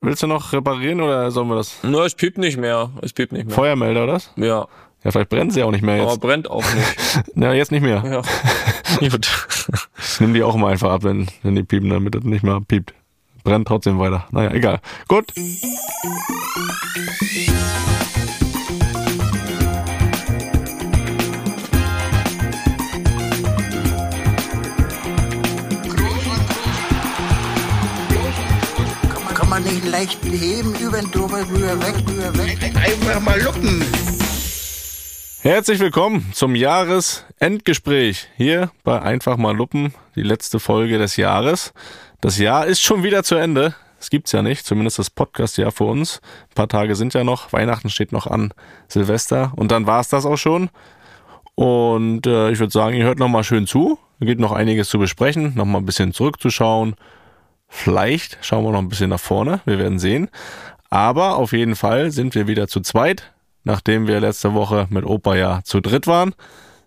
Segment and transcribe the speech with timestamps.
[0.00, 1.82] Willst du noch reparieren oder sollen wir das?
[1.82, 2.90] Nur es piept nicht mehr.
[3.02, 3.54] Es piept nicht mehr.
[3.54, 4.20] Feuermelder, oder?
[4.36, 4.68] Ja.
[5.04, 6.20] Ja, vielleicht brennt sie auch nicht mehr Aber jetzt.
[6.20, 7.26] brennt auch nicht.
[7.36, 8.02] Ja, jetzt nicht mehr.
[8.04, 8.22] ja.
[9.08, 9.28] Gut.
[10.20, 12.94] Nimm die auch mal einfach ab, wenn, wenn die piepen, damit das nicht mehr piept.
[13.44, 14.26] Brennt trotzdem weiter.
[14.30, 14.80] Naja, egal.
[15.08, 15.32] Gut.
[29.98, 32.58] Leicht heben, über den drüber, rüber, weg, rüber, weg.
[32.62, 33.84] Einfach mal luppen.
[35.42, 41.72] Herzlich willkommen zum Jahresendgespräch hier bei Einfach mal Luppen, die letzte Folge des Jahres.
[42.20, 43.74] Das Jahr ist schon wieder zu Ende.
[43.98, 46.20] Es gibt's ja nicht, zumindest das Podcast-Jahr für uns.
[46.50, 48.54] Ein paar Tage sind ja noch, Weihnachten steht noch an,
[48.86, 50.70] Silvester und dann war's das auch schon.
[51.56, 53.98] Und äh, ich würde sagen, ihr hört noch mal schön zu.
[54.20, 56.94] Es gibt noch einiges zu besprechen, noch mal ein bisschen zurückzuschauen.
[57.68, 60.30] Vielleicht schauen wir noch ein bisschen nach vorne, wir werden sehen.
[60.90, 63.32] Aber auf jeden Fall sind wir wieder zu zweit.
[63.64, 66.34] Nachdem wir letzte Woche mit Opa ja zu dritt waren,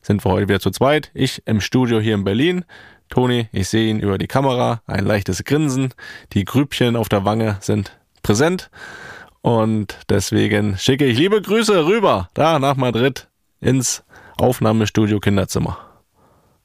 [0.01, 1.11] sind wir heute wieder zu zweit.
[1.13, 2.65] Ich im Studio hier in Berlin.
[3.09, 5.93] Toni, ich sehe ihn über die Kamera, ein leichtes Grinsen.
[6.33, 8.71] Die Grübchen auf der Wange sind präsent.
[9.41, 13.27] Und deswegen schicke ich liebe Grüße rüber, da nach Madrid
[13.59, 14.03] ins
[14.37, 15.90] Aufnahmestudio Kinderzimmer.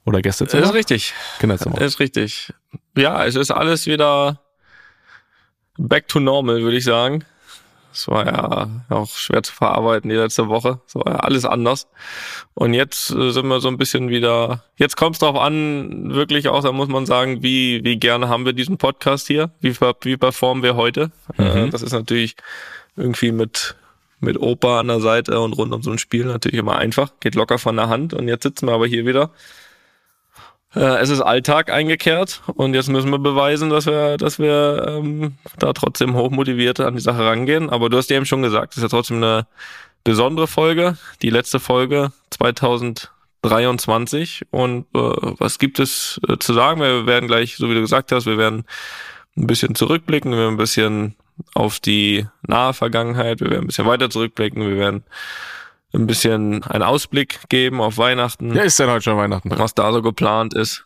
[0.07, 0.63] Oder Gästezimmer?
[0.63, 1.15] Ist richtig.
[1.41, 1.81] Kinderzimmer.
[1.81, 2.53] Ist richtig.
[2.97, 4.41] Ja, es ist alles wieder
[5.77, 7.25] back to normal, würde ich sagen.
[7.93, 10.81] Es war ja auch schwer zu verarbeiten die letzte Woche.
[10.87, 11.89] Es war ja alles anders.
[12.53, 14.63] Und jetzt äh, sind wir so ein bisschen wieder.
[14.77, 18.45] Jetzt kommt es darauf an, wirklich auch, da muss man sagen, wie, wie gerne haben
[18.45, 19.51] wir diesen Podcast hier?
[19.61, 21.11] Wie, wie performen wir heute?
[21.39, 22.37] Äh, das ist natürlich
[22.97, 23.77] irgendwie mit,
[24.21, 27.13] mit Opa an der Seite und rund um so ein Spiel natürlich immer einfach.
[27.21, 28.13] Geht locker von der Hand.
[28.13, 29.31] Und jetzt sitzen wir aber hier wieder.
[30.75, 35.35] Äh, es ist Alltag eingekehrt und jetzt müssen wir beweisen, dass wir, dass wir ähm,
[35.59, 37.71] da trotzdem hochmotiviert an die Sache rangehen.
[37.71, 39.47] Aber du hast ja eben schon gesagt, es ist ja trotzdem eine
[40.05, 44.47] besondere Folge, die letzte Folge 2023.
[44.51, 44.99] Und äh,
[45.39, 46.81] was gibt es äh, zu sagen?
[46.81, 48.65] Wir werden gleich, so wie du gesagt hast, wir werden
[49.37, 51.15] ein bisschen zurückblicken, wir werden ein bisschen
[51.55, 55.05] auf die nahe Vergangenheit, wir werden ein bisschen weiter zurückblicken, wir werden
[55.97, 59.51] ein bisschen einen Ausblick geben auf Weihnachten Ja, ist denn heute schon Weihnachten?
[59.59, 60.85] was da so geplant ist.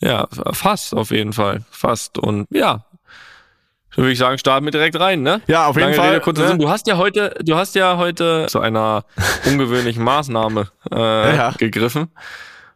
[0.00, 1.62] Ja, fast auf jeden Fall.
[1.70, 2.18] Fast.
[2.18, 2.84] Und ja,
[3.90, 5.40] so würde ich sagen, starten wir direkt rein, ne?
[5.46, 6.08] Ja, auf jeden Lange Fall.
[6.10, 6.48] Rede, kurzer ne?
[6.48, 6.58] Sinn.
[6.58, 9.04] Du hast ja heute, du hast ja heute zu einer
[9.46, 11.50] ungewöhnlichen Maßnahme äh, Ja.
[11.52, 12.10] gegriffen.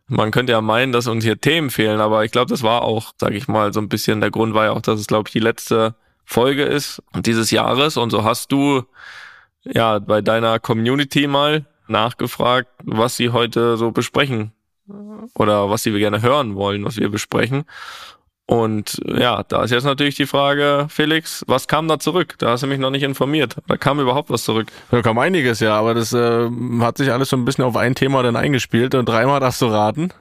[0.06, 3.12] Man könnte ja meinen, dass uns hier Themen fehlen, aber ich glaube, das war auch,
[3.20, 5.32] sage ich mal, so ein bisschen der Grund war ja auch, dass es, glaube ich,
[5.32, 7.96] die letzte Folge ist dieses Jahres.
[7.96, 8.84] Und so hast du
[9.72, 14.52] ja bei deiner Community mal nachgefragt, was sie heute so besprechen
[15.34, 17.64] oder was sie gerne hören wollen, was wir besprechen.
[18.46, 22.36] Und ja, da ist jetzt natürlich die Frage, Felix, was kam da zurück?
[22.38, 23.56] Da hast du mich noch nicht informiert.
[23.66, 24.68] Da kam überhaupt was zurück.
[24.90, 26.48] Da kam einiges, ja, aber das äh,
[26.80, 29.66] hat sich alles so ein bisschen auf ein Thema dann eingespielt und dreimal darfst du
[29.66, 30.14] raten.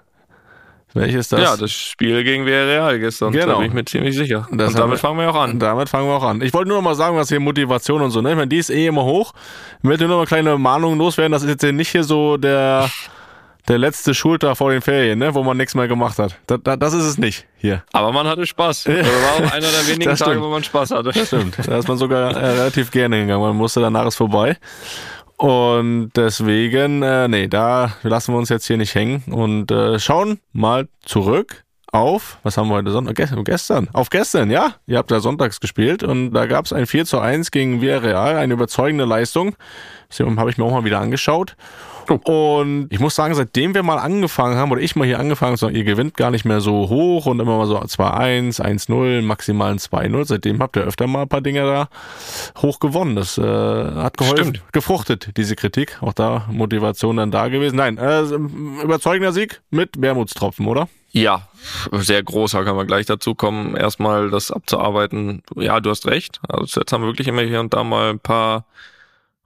[0.99, 1.41] Welches das?
[1.41, 3.45] ja, das Spiel gegen Villarreal gestern, Genau.
[3.47, 4.47] da bin ich mir ziemlich sicher.
[4.51, 5.59] Das Und damit wir- fangen wir auch an.
[5.59, 6.41] Damit fangen wir auch an.
[6.41, 8.31] Ich wollte nur noch mal sagen, was hier Motivation und so, ne?
[8.31, 9.33] Ich meine, die ist eh immer hoch.
[9.79, 12.37] Ich möchte nur noch eine kleine Mahnung loswerden, das ist jetzt hier nicht hier so
[12.37, 12.89] der,
[13.67, 15.33] der letzte Schultag vor den Ferien, ne?
[15.35, 16.37] Wo man nichts mehr gemacht hat.
[16.47, 17.83] Da, da, das ist es nicht hier.
[17.91, 18.83] Aber man hatte Spaß.
[18.85, 21.11] Das war auch einer der wenigen Das Tage, wo man Spaß hatte.
[21.25, 21.57] Stimmt.
[21.67, 23.45] Da ist man sogar äh, relativ gerne hingegangen.
[23.45, 24.55] Man musste danach ist vorbei.
[25.37, 30.39] Und deswegen, äh, nee, da lassen wir uns jetzt hier nicht hängen und äh, schauen
[30.51, 33.15] mal zurück auf, was haben wir heute Sonntag?
[33.15, 34.73] Gestern, auf gestern, ja.
[34.87, 38.35] Ihr habt ja sonntags gespielt und da gab es ein 4 zu 1 gegen Villarreal,
[38.35, 39.55] eine überzeugende Leistung.
[40.09, 41.55] Das habe ich mir auch mal wieder angeschaut.
[42.09, 45.73] Und ich muss sagen, seitdem wir mal angefangen haben, oder ich mal hier angefangen habe,
[45.73, 49.77] ihr gewinnt gar nicht mehr so hoch und immer mal so 2-1, 1-0, maximal ein
[49.77, 50.25] 2-0.
[50.25, 51.89] Seitdem habt ihr öfter mal ein paar Dinge da
[52.61, 53.15] hoch gewonnen.
[53.15, 54.73] Das äh, hat geholfen, Stimmt.
[54.73, 55.97] gefruchtet, diese Kritik.
[56.01, 57.75] Auch da Motivation dann da gewesen.
[57.75, 58.21] Nein, äh,
[58.83, 60.87] überzeugender Sieg mit Wermutstropfen, oder?
[61.11, 61.47] Ja,
[61.91, 63.75] sehr großer kann man gleich dazu kommen.
[63.75, 65.41] Erstmal das abzuarbeiten.
[65.55, 66.39] Ja, du hast recht.
[66.47, 68.65] Also jetzt haben wir wirklich immer hier und da mal ein paar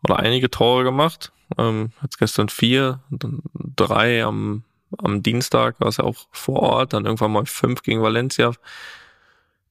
[0.04, 1.32] oder einige Tore gemacht.
[1.58, 4.64] Ähm, jetzt gestern vier, dann drei am,
[4.98, 8.52] am Dienstag, war es ja auch vor Ort, dann irgendwann mal fünf gegen Valencia.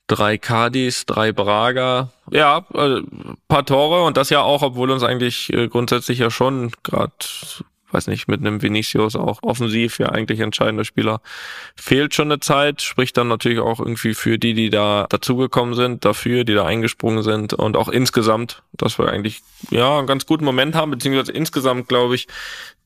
[0.07, 2.11] Drei Cadiz, drei Braga.
[2.31, 3.03] Ja, äh,
[3.49, 7.13] paar Tore und das ja auch, obwohl uns eigentlich äh, grundsätzlich ja schon gerade
[7.93, 11.21] weiß nicht, mit einem Vinicius auch offensiv ja eigentlich entscheidender Spieler
[11.77, 16.05] fehlt schon eine Zeit, spricht dann natürlich auch irgendwie für die, die da dazugekommen sind,
[16.05, 19.41] dafür, die da eingesprungen sind und auch insgesamt, dass wir eigentlich
[19.71, 22.29] ja einen ganz guten Moment haben, beziehungsweise insgesamt glaube ich,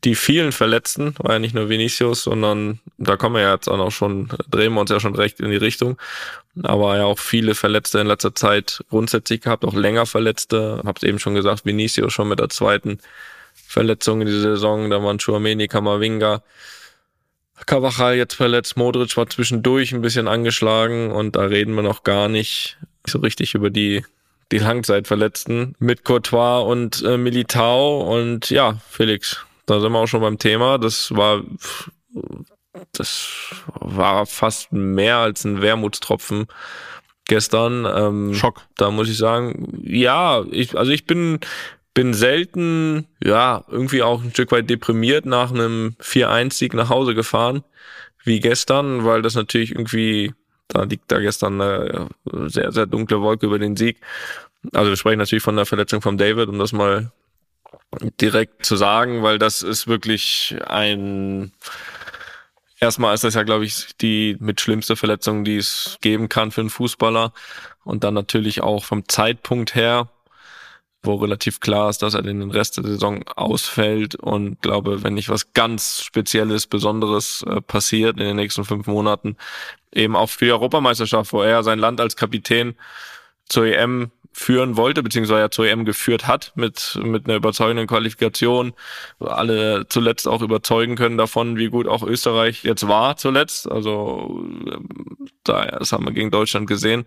[0.05, 3.79] die vielen Verletzten, war ja nicht nur Vinicius, sondern da kommen wir ja jetzt auch
[3.79, 5.97] noch schon, drehen wir uns ja schon recht in die Richtung.
[6.63, 10.83] aber ja auch viele Verletzte in letzter Zeit grundsätzlich gehabt, auch länger Verletzte.
[10.85, 12.99] Hab's eben schon gesagt, Vinicio schon mit der zweiten
[13.55, 16.43] Verletzung in dieser Saison, da waren Chouameni, Kamavinga,
[17.67, 22.29] Kavachal jetzt verletzt, Modric war zwischendurch ein bisschen angeschlagen und da reden wir noch gar
[22.29, 24.05] nicht so richtig über die
[24.53, 30.21] die Langzeitverletzten mit Courtois und äh, Militao und ja, Felix, da sind wir auch schon
[30.21, 30.79] beim Thema.
[30.79, 31.43] Das war
[32.93, 36.47] das war fast mehr als ein Wermutstropfen
[37.27, 37.87] gestern.
[37.87, 38.63] Ähm, Schock.
[38.77, 41.41] Da muss ich sagen, ja, ich, also ich bin
[41.95, 47.63] bin selten, ja, irgendwie auch ein Stück weit deprimiert nach einem 4-1-Sieg nach Hause gefahren,
[48.25, 50.35] wie gestern, weil das natürlich irgendwie,
[50.69, 52.09] da liegt da gestern eine
[52.49, 53.99] sehr, sehr dunkle Wolke über den Sieg.
[54.73, 57.13] Also wir sprechen natürlich von der Verletzung von David, um das mal
[58.21, 61.53] direkt zu sagen, weil das ist wirklich ein,
[62.81, 66.63] erstmal ist das ja, glaube ich, die mit schlimmste Verletzung, die es geben kann für
[66.63, 67.33] einen Fußballer.
[67.85, 70.09] Und dann natürlich auch vom Zeitpunkt her,
[71.05, 75.29] wo relativ klar ist, dass er den Rest der Saison ausfällt und glaube, wenn nicht
[75.29, 79.37] was ganz Spezielles, Besonderes äh, passiert in den nächsten fünf Monaten,
[79.93, 82.75] eben auch für die Europameisterschaft, wo er sein Land als Kapitän
[83.47, 88.73] zur EM führen wollte, beziehungsweise ja zur EM geführt hat mit, mit einer überzeugenden Qualifikation.
[89.21, 93.71] Alle zuletzt auch überzeugen können davon, wie gut auch Österreich jetzt war zuletzt.
[93.71, 94.45] Also
[95.45, 97.07] da, das haben wir gegen Deutschland gesehen.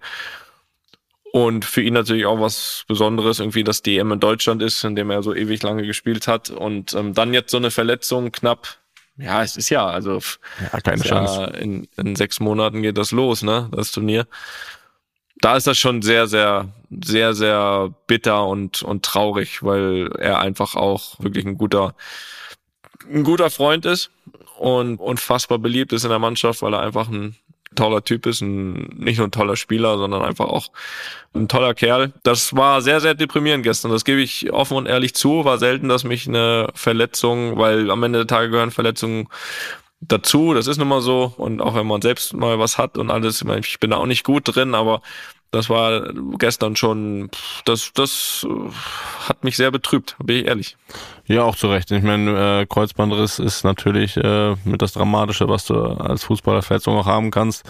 [1.34, 4.96] Und für ihn natürlich auch was Besonderes, irgendwie, dass die EM in Deutschland ist, in
[4.96, 6.50] dem er so ewig lange gespielt hat.
[6.50, 8.78] Und ähm, dann jetzt so eine Verletzung knapp.
[9.18, 10.20] Ja, es ist ja, also
[10.72, 11.42] ja, keine Chance.
[11.42, 14.28] Ja, in, in sechs Monaten geht das los, ne, das Turnier.
[15.40, 20.76] Da ist das schon sehr, sehr, sehr, sehr bitter und, und traurig, weil er einfach
[20.76, 21.96] auch wirklich ein guter,
[23.12, 24.12] ein guter Freund ist
[24.58, 27.36] und unfassbar beliebt ist in der Mannschaft, weil er einfach ein
[27.76, 30.68] toller Typ ist, ein, nicht nur ein toller Spieler, sondern einfach auch
[31.34, 32.14] ein toller Kerl.
[32.24, 33.92] Das war sehr, sehr deprimierend gestern.
[33.92, 35.46] Das gebe ich offen und ehrlich zu.
[35.46, 39.28] War selten, dass mich eine Verletzung, weil am Ende der Tage gehören Verletzungen
[40.02, 40.54] dazu.
[40.54, 41.34] Das ist nun mal so.
[41.38, 44.24] Und auch wenn man selbst mal was hat und alles, ich, bin da auch nicht
[44.24, 45.02] gut drin, aber
[45.52, 47.30] das war gestern schon,
[47.66, 48.46] das, das
[49.28, 50.78] hat mich sehr betrübt, bin ich ehrlich.
[51.26, 51.92] Ja, auch zu Recht.
[51.92, 57.06] Ich meine, äh, Kreuzbandriss ist natürlich äh, mit das Dramatische, was du als Fußballerverletzung auch
[57.06, 57.64] haben kannst.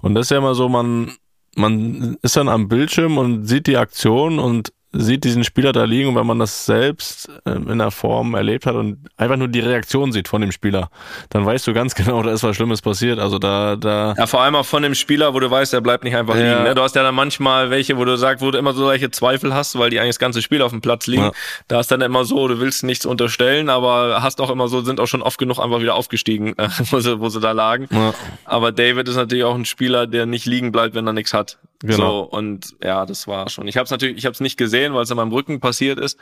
[0.00, 1.12] Und das ist ja immer so, man,
[1.56, 6.10] man ist dann am Bildschirm und sieht die Aktion und sieht diesen Spieler da liegen
[6.10, 9.60] und wenn man das selbst ähm, in der Form erlebt hat und einfach nur die
[9.60, 10.90] Reaktion sieht von dem Spieler,
[11.30, 13.18] dann weißt du ganz genau, da ist was Schlimmes passiert.
[13.18, 14.14] Also da, da.
[14.16, 16.52] Ja, vor allem auch von dem Spieler, wo du weißt, er bleibt nicht einfach ja.
[16.52, 16.64] liegen.
[16.64, 16.74] Ne?
[16.74, 19.54] Du hast ja dann manchmal welche, wo du sagst, wo du immer so solche Zweifel
[19.54, 21.24] hast, weil die eigentlich das ganze Spiel auf dem Platz liegen.
[21.24, 21.32] Ja.
[21.68, 25.00] Da ist dann immer so, du willst nichts unterstellen, aber hast auch immer so, sind
[25.00, 26.54] auch schon oft genug einfach wieder aufgestiegen,
[26.90, 27.88] wo, sie, wo sie da lagen.
[27.90, 28.14] Ja.
[28.44, 31.58] Aber David ist natürlich auch ein Spieler, der nicht liegen bleibt, wenn er nichts hat.
[31.82, 31.96] Genau.
[31.96, 33.66] So, und ja, das war schon.
[33.68, 35.98] Ich habe es natürlich, ich habe es nicht gesehen, weil es in meinem Rücken passiert
[35.98, 36.18] ist.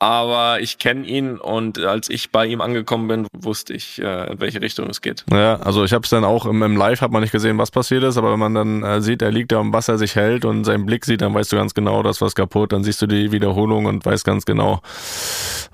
[0.00, 4.40] Aber ich kenne ihn und als ich bei ihm angekommen bin, wusste ich, äh, in
[4.40, 5.24] welche Richtung es geht.
[5.32, 7.72] Ja, also ich habe es dann auch im, im Live hat man nicht gesehen, was
[7.72, 10.14] passiert ist, aber wenn man dann äh, sieht, er liegt da um was er sich
[10.14, 12.72] hält und seinen Blick sieht, dann weißt du ganz genau, das was kaputt.
[12.72, 14.82] Dann siehst du die Wiederholung und weißt ganz genau,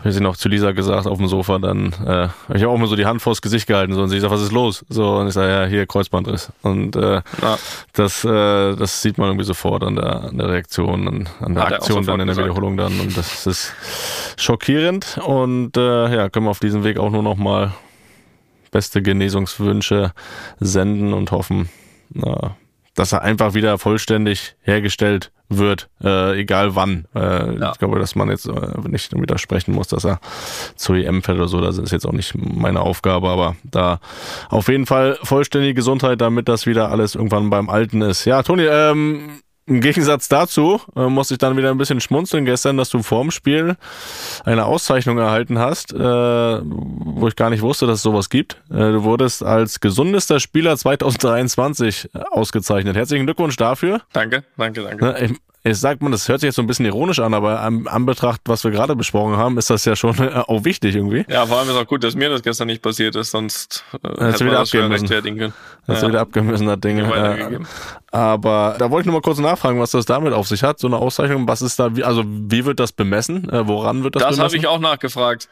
[0.03, 2.87] wie sie noch zu Lisa gesagt auf dem Sofa, dann äh, ich habe auch immer
[2.87, 4.87] so die Hand vors Gesicht gehalten so und sie sagt, was ist los?
[4.89, 7.59] So und ich sage ja hier Kreuzbandriss und äh, ja.
[7.93, 11.65] das äh, das sieht man irgendwie sofort an der an der Reaktion, an, an der
[11.65, 12.47] hat Aktion dann in der gesagt.
[12.47, 13.75] Wiederholung dann und das ist
[14.37, 15.19] schockierend.
[15.25, 17.73] Und äh, ja, können wir auf diesem Weg auch nur noch mal
[18.71, 20.13] beste Genesungswünsche
[20.59, 21.69] senden und hoffen,
[22.17, 22.49] äh,
[22.95, 27.07] dass er einfach wieder vollständig hergestellt wird, äh, egal wann.
[27.15, 27.73] Äh, ja.
[27.73, 30.21] Ich glaube, dass man jetzt äh, nicht widersprechen muss, dass er
[30.77, 31.61] zur EM fährt oder so.
[31.61, 34.01] Das ist jetzt auch nicht meine Aufgabe, aber da
[34.49, 38.25] auf jeden Fall vollständige Gesundheit, damit das wieder alles irgendwann beim Alten ist.
[38.25, 42.77] Ja, Toni, ähm, im Gegensatz dazu äh, musste ich dann wieder ein bisschen schmunzeln gestern,
[42.77, 43.77] dass du vorm Spiel
[44.45, 48.61] eine Auszeichnung erhalten hast, äh, wo ich gar nicht wusste, dass es sowas gibt.
[48.71, 52.97] Äh, du wurdest als gesundester Spieler 2023 ausgezeichnet.
[52.97, 54.03] Herzlichen Glückwunsch dafür.
[54.13, 55.17] Danke, danke, danke.
[55.25, 55.33] Ich,
[55.67, 58.43] Jetzt sagt man, das hört sich jetzt so ein bisschen ironisch an, aber am Anbetracht,
[58.45, 61.25] was wir gerade besprochen haben, ist das ja schon äh, auch wichtig irgendwie.
[61.27, 64.27] Ja, vor allem ist auch gut, dass mir das gestern nicht passiert ist, sonst äh,
[64.27, 65.09] hätte wieder abgeben müssen.
[65.09, 65.55] können.
[65.89, 66.09] Hast ja.
[66.09, 66.99] wieder abgeben müssen, das Ding.
[66.99, 67.61] Äh,
[68.11, 70.87] aber da wollte ich nur mal kurz nachfragen, was das damit auf sich hat, so
[70.87, 71.49] eine Auszeichnung.
[71.49, 73.49] Was ist da, also wie wird das bemessen?
[73.49, 74.43] Äh, woran wird das, das bemessen?
[74.45, 75.49] Das habe ich auch nachgefragt.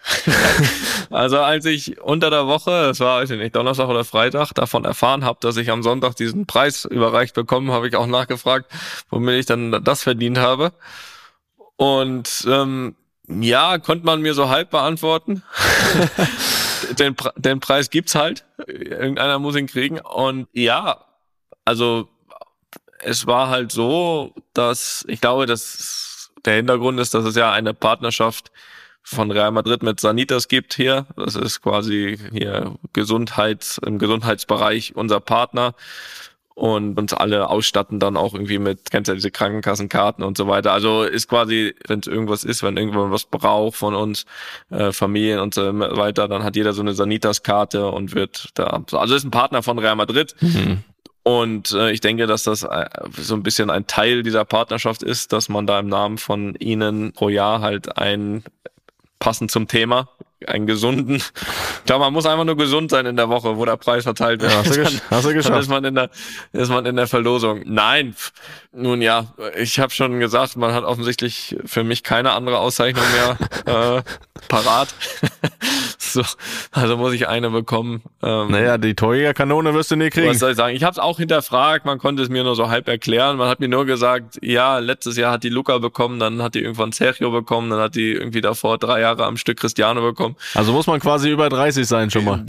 [1.10, 4.84] also als ich unter der Woche, es war, weiß ich nicht, Donnerstag oder Freitag, davon
[4.84, 8.70] erfahren habe, dass ich am Sonntag diesen Preis überreicht bekommen, habe ich auch nachgefragt,
[9.10, 10.72] womit ich dann das verdient habe.
[11.76, 12.96] Und ähm,
[13.28, 15.42] ja, konnte man mir so halb beantworten.
[16.98, 18.44] den, den Preis gibt's halt.
[18.66, 20.00] Irgendeiner muss ihn kriegen.
[20.00, 21.04] Und ja,
[21.64, 22.08] also
[22.98, 27.74] es war halt so, dass ich glaube, dass der Hintergrund ist, dass es ja eine
[27.74, 28.50] Partnerschaft
[29.02, 31.06] von Real Madrid mit Sanitas gibt hier.
[31.16, 35.74] Das ist quasi hier Gesundheits, im Gesundheitsbereich unser Partner
[36.54, 40.72] und uns alle ausstatten dann auch irgendwie mit, kennst ja diese Krankenkassenkarten und so weiter.
[40.72, 44.26] Also ist quasi, wenn es irgendwas ist, wenn irgendwann was braucht von uns,
[44.70, 49.14] äh, Familien und so weiter, dann hat jeder so eine Sanitas-Karte und wird da, also
[49.14, 50.34] ist ein Partner von Real Madrid.
[50.40, 50.84] Mhm.
[51.24, 55.32] Und äh, ich denke, dass das äh, so ein bisschen ein Teil dieser Partnerschaft ist,
[55.32, 58.42] dass man da im Namen von ihnen pro Jahr halt ein
[59.20, 60.08] passend zum Thema
[60.48, 61.16] einen gesunden.
[61.16, 64.40] Ich glaube, man muss einfach nur gesund sein in der Woche, wo der Preis verteilt
[64.40, 64.52] wird.
[64.52, 65.54] Ja, hast, du dann, hast du geschafft.
[65.54, 66.10] Dann ist man in der,
[66.52, 67.62] ist man in der Verlosung.
[67.64, 68.14] Nein,
[68.72, 73.38] nun ja, ich habe schon gesagt, man hat offensichtlich für mich keine andere Auszeichnung mehr
[73.98, 74.02] äh,
[74.48, 74.94] parat.
[76.12, 76.22] So,
[76.70, 78.02] also muss ich eine bekommen.
[78.22, 80.28] Ähm, naja, die Torjägerkanone wirst du nie kriegen.
[80.28, 80.76] Was soll ich sagen?
[80.76, 83.36] Ich habe es auch hinterfragt, man konnte es mir nur so halb erklären.
[83.36, 86.60] Man hat mir nur gesagt, ja, letztes Jahr hat die Luca bekommen, dann hat die
[86.60, 90.36] irgendwann Sergio bekommen, dann hat die irgendwie davor drei Jahre am Stück Cristiano bekommen.
[90.54, 92.44] Also muss man quasi über 30 sein schon mal,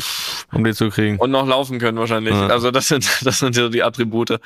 [0.51, 1.17] um die zu kriegen.
[1.17, 2.33] Und noch laufen können wahrscheinlich.
[2.33, 2.47] Ja.
[2.47, 4.39] Also das sind, das sind so die Attribute.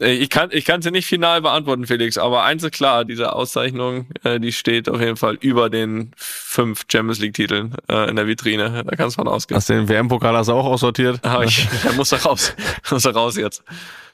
[0.00, 3.32] Äh, ich kann ich kann sie nicht final beantworten, Felix, aber eins ist klar, diese
[3.32, 8.16] Auszeichnung, äh, die steht auf jeden Fall über den fünf Champions League Titeln äh, in
[8.16, 8.84] der Vitrine.
[8.84, 9.56] Da kannst du von ausgehen.
[9.56, 11.20] Hast du den WM-Pokal also auch aussortiert?
[11.22, 12.54] Ah, ich, der muss da raus.
[12.90, 13.62] muss da raus jetzt.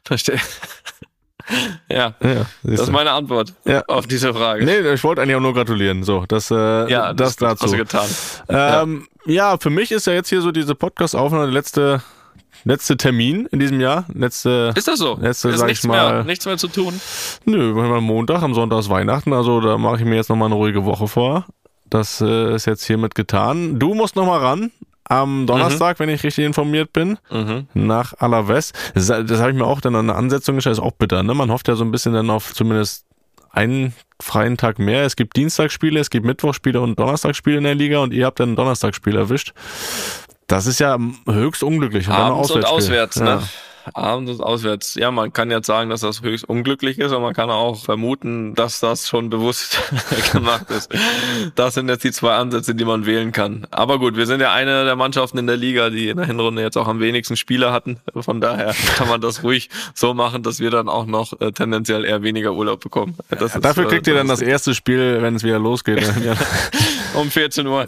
[0.04, 0.40] Da steht.
[1.88, 3.82] Ja, ja das ist meine Antwort ja.
[3.88, 4.64] auf diese Frage.
[4.64, 6.04] Nee, ich wollte eigentlich auch nur gratulieren.
[6.04, 7.64] So, das, äh, ja, das, das dazu.
[7.64, 8.08] Hast du getan.
[8.48, 9.32] Ähm, ja.
[9.32, 12.02] ja, für mich ist ja jetzt hier so diese Podcast-Aufnahme die letzte
[12.64, 14.06] letzte Termin in diesem Jahr.
[14.12, 15.18] Letzte, ist das so?
[15.20, 17.00] Letzte, ist sag nichts ich mal, mehr, nichts mehr zu tun?
[17.44, 20.56] Nö, am Montag, am Sonntag ist Weihnachten, also da mache ich mir jetzt nochmal eine
[20.56, 21.46] ruhige Woche vor.
[21.88, 23.78] Das äh, ist jetzt hiermit getan.
[23.78, 24.70] Du musst nochmal ran
[25.04, 26.04] am Donnerstag, mhm.
[26.04, 27.66] wenn ich richtig informiert bin, mhm.
[27.74, 28.72] nach Alaves.
[28.94, 31.24] Das, das habe ich mir auch dann an eine Ansetzung gestellt, ist auch bitter.
[31.24, 31.34] Ne?
[31.34, 33.06] Man hofft ja so ein bisschen dann auf zumindest
[33.50, 35.04] einen freien Tag mehr.
[35.04, 38.52] Es gibt Dienstagsspiele, es gibt Mittwochspiele und Donnerstagsspiele in der Liga und ihr habt dann
[38.52, 39.52] ein Donnerstagsspiel erwischt.
[40.50, 42.08] Das ist ja höchst unglücklich.
[42.08, 43.36] Und Abends und auswärts, ja.
[43.36, 43.42] ne?
[43.94, 44.96] Abends und auswärts.
[44.96, 48.54] Ja, man kann jetzt sagen, dass das höchst unglücklich ist, aber man kann auch vermuten,
[48.56, 49.80] dass das schon bewusst
[50.32, 50.92] gemacht ist.
[51.54, 53.66] Das sind jetzt die zwei Ansätze, die man wählen kann.
[53.70, 56.62] Aber gut, wir sind ja eine der Mannschaften in der Liga, die in der Hinrunde
[56.62, 57.98] jetzt auch am wenigsten Spieler hatten.
[58.16, 62.04] Von daher kann man das ruhig so machen, dass wir dann auch noch äh, tendenziell
[62.04, 63.16] eher weniger Urlaub bekommen.
[63.30, 66.02] Ja, dafür ist, kriegt äh, ihr dann das erste Spiel, wenn es wieder losgeht.
[67.14, 67.86] um 14 Uhr.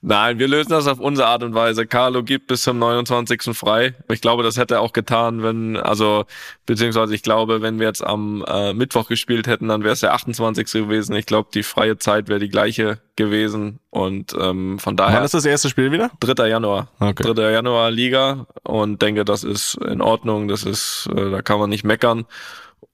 [0.00, 1.84] Nein, wir lösen das auf unsere Art und Weise.
[1.84, 3.56] Carlo gibt bis zum 29.
[3.56, 3.94] frei.
[4.08, 6.24] Ich glaube, das hätte er auch getan, wenn, also,
[6.66, 10.14] beziehungsweise ich glaube, wenn wir jetzt am äh, Mittwoch gespielt hätten, dann wäre es der
[10.14, 10.70] 28.
[10.70, 11.16] gewesen.
[11.16, 13.80] Ich glaube, die freie Zeit wäre die gleiche gewesen.
[13.90, 15.16] Und ähm, von daher.
[15.16, 16.12] Wann ist das erste Spiel wieder?
[16.20, 16.46] 3.
[16.46, 16.88] Januar.
[17.00, 17.34] Okay.
[17.34, 17.50] 3.
[17.50, 20.46] Januar Liga und denke, das ist in Ordnung.
[20.46, 22.24] Das ist, äh, da kann man nicht meckern.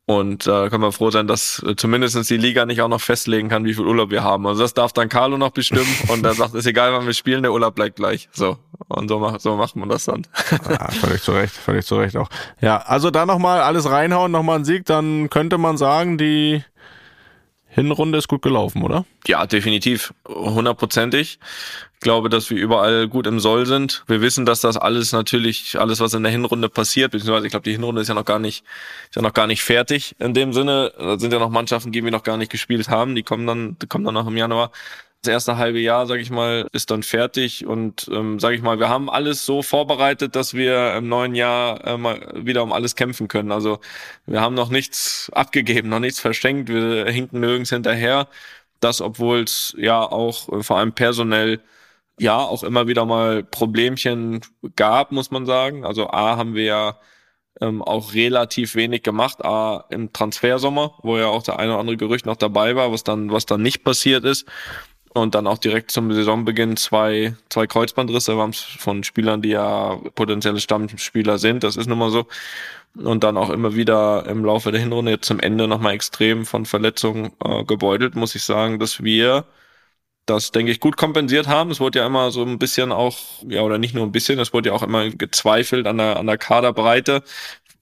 [0.07, 3.01] Und da äh, können wir froh sein, dass äh, zumindest die Liga nicht auch noch
[3.01, 4.47] festlegen kann, wie viel Urlaub wir haben.
[4.47, 7.43] Also das darf dann Carlo noch bestimmen und er sagt, ist egal, wann wir spielen,
[7.43, 8.29] der Urlaub bleibt gleich.
[8.33, 8.59] So.
[8.89, 10.27] Und so macht, so macht man das dann.
[10.69, 12.29] ja, völlig zu Recht, völlig zu Recht auch.
[12.61, 16.63] Ja, also da nochmal alles reinhauen, nochmal ein Sieg, dann könnte man sagen, die
[17.75, 19.05] Hinrunde ist gut gelaufen, oder?
[19.27, 20.15] Ja, definitiv.
[20.29, 21.41] Hundertprozentig.
[21.95, 24.05] Ich glaube, dass wir überall gut im Soll sind.
[24.07, 27.65] Wir wissen, dass das alles natürlich, alles, was in der Hinrunde passiert, beziehungsweise ich glaube,
[27.65, 28.65] die Hinrunde ist ja noch gar nicht,
[29.09, 30.93] ist ja noch gar nicht fertig in dem Sinne.
[30.97, 33.17] Da sind ja noch Mannschaften, die wir noch gar nicht gespielt haben.
[33.17, 34.71] Die kommen dann, die kommen dann noch im Januar
[35.25, 38.79] das erste halbe Jahr, sage ich mal, ist dann fertig und ähm, sage ich mal,
[38.79, 42.95] wir haben alles so vorbereitet, dass wir im neuen Jahr äh, mal wieder um alles
[42.95, 43.51] kämpfen können.
[43.51, 43.81] Also
[44.27, 48.29] wir haben noch nichts abgegeben, noch nichts verschenkt, wir hinken nirgends hinterher.
[48.81, 51.61] Das, obwohl es ja auch äh, vor allem personell
[52.19, 54.41] ja auch immer wieder mal Problemchen
[54.77, 55.85] gab, muss man sagen.
[55.87, 56.99] Also A haben wir ja
[57.61, 61.97] ähm, auch relativ wenig gemacht, A im Transfersommer, wo ja auch der eine oder andere
[61.97, 64.47] Gerücht noch dabei war, was dann, was dann nicht passiert ist
[65.15, 70.61] und dann auch direkt zum Saisonbeginn zwei, zwei Kreuzbandrisse waren von Spielern, die ja potenzielle
[70.61, 71.63] Stammspieler sind.
[71.63, 72.27] Das ist nun mal so.
[72.97, 76.67] Und dann auch immer wieder im Laufe der Hinrunde jetzt zum Ende nochmal extrem von
[76.67, 79.47] Verletzungen äh, gebeutelt, muss ich sagen, dass wir
[80.27, 81.71] das, denke ich, gut kompensiert haben.
[81.71, 83.19] Es wurde ja immer so ein bisschen auch,
[83.49, 86.27] ja, oder nicht nur ein bisschen, es wurde ja auch immer gezweifelt an der, an
[86.27, 87.23] der Kaderbreite,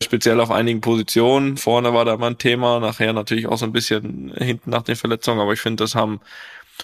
[0.02, 1.56] speziell auf einigen Positionen.
[1.56, 4.96] Vorne war da immer ein Thema, nachher natürlich auch so ein bisschen hinten nach den
[4.96, 6.20] Verletzungen, aber ich finde, das haben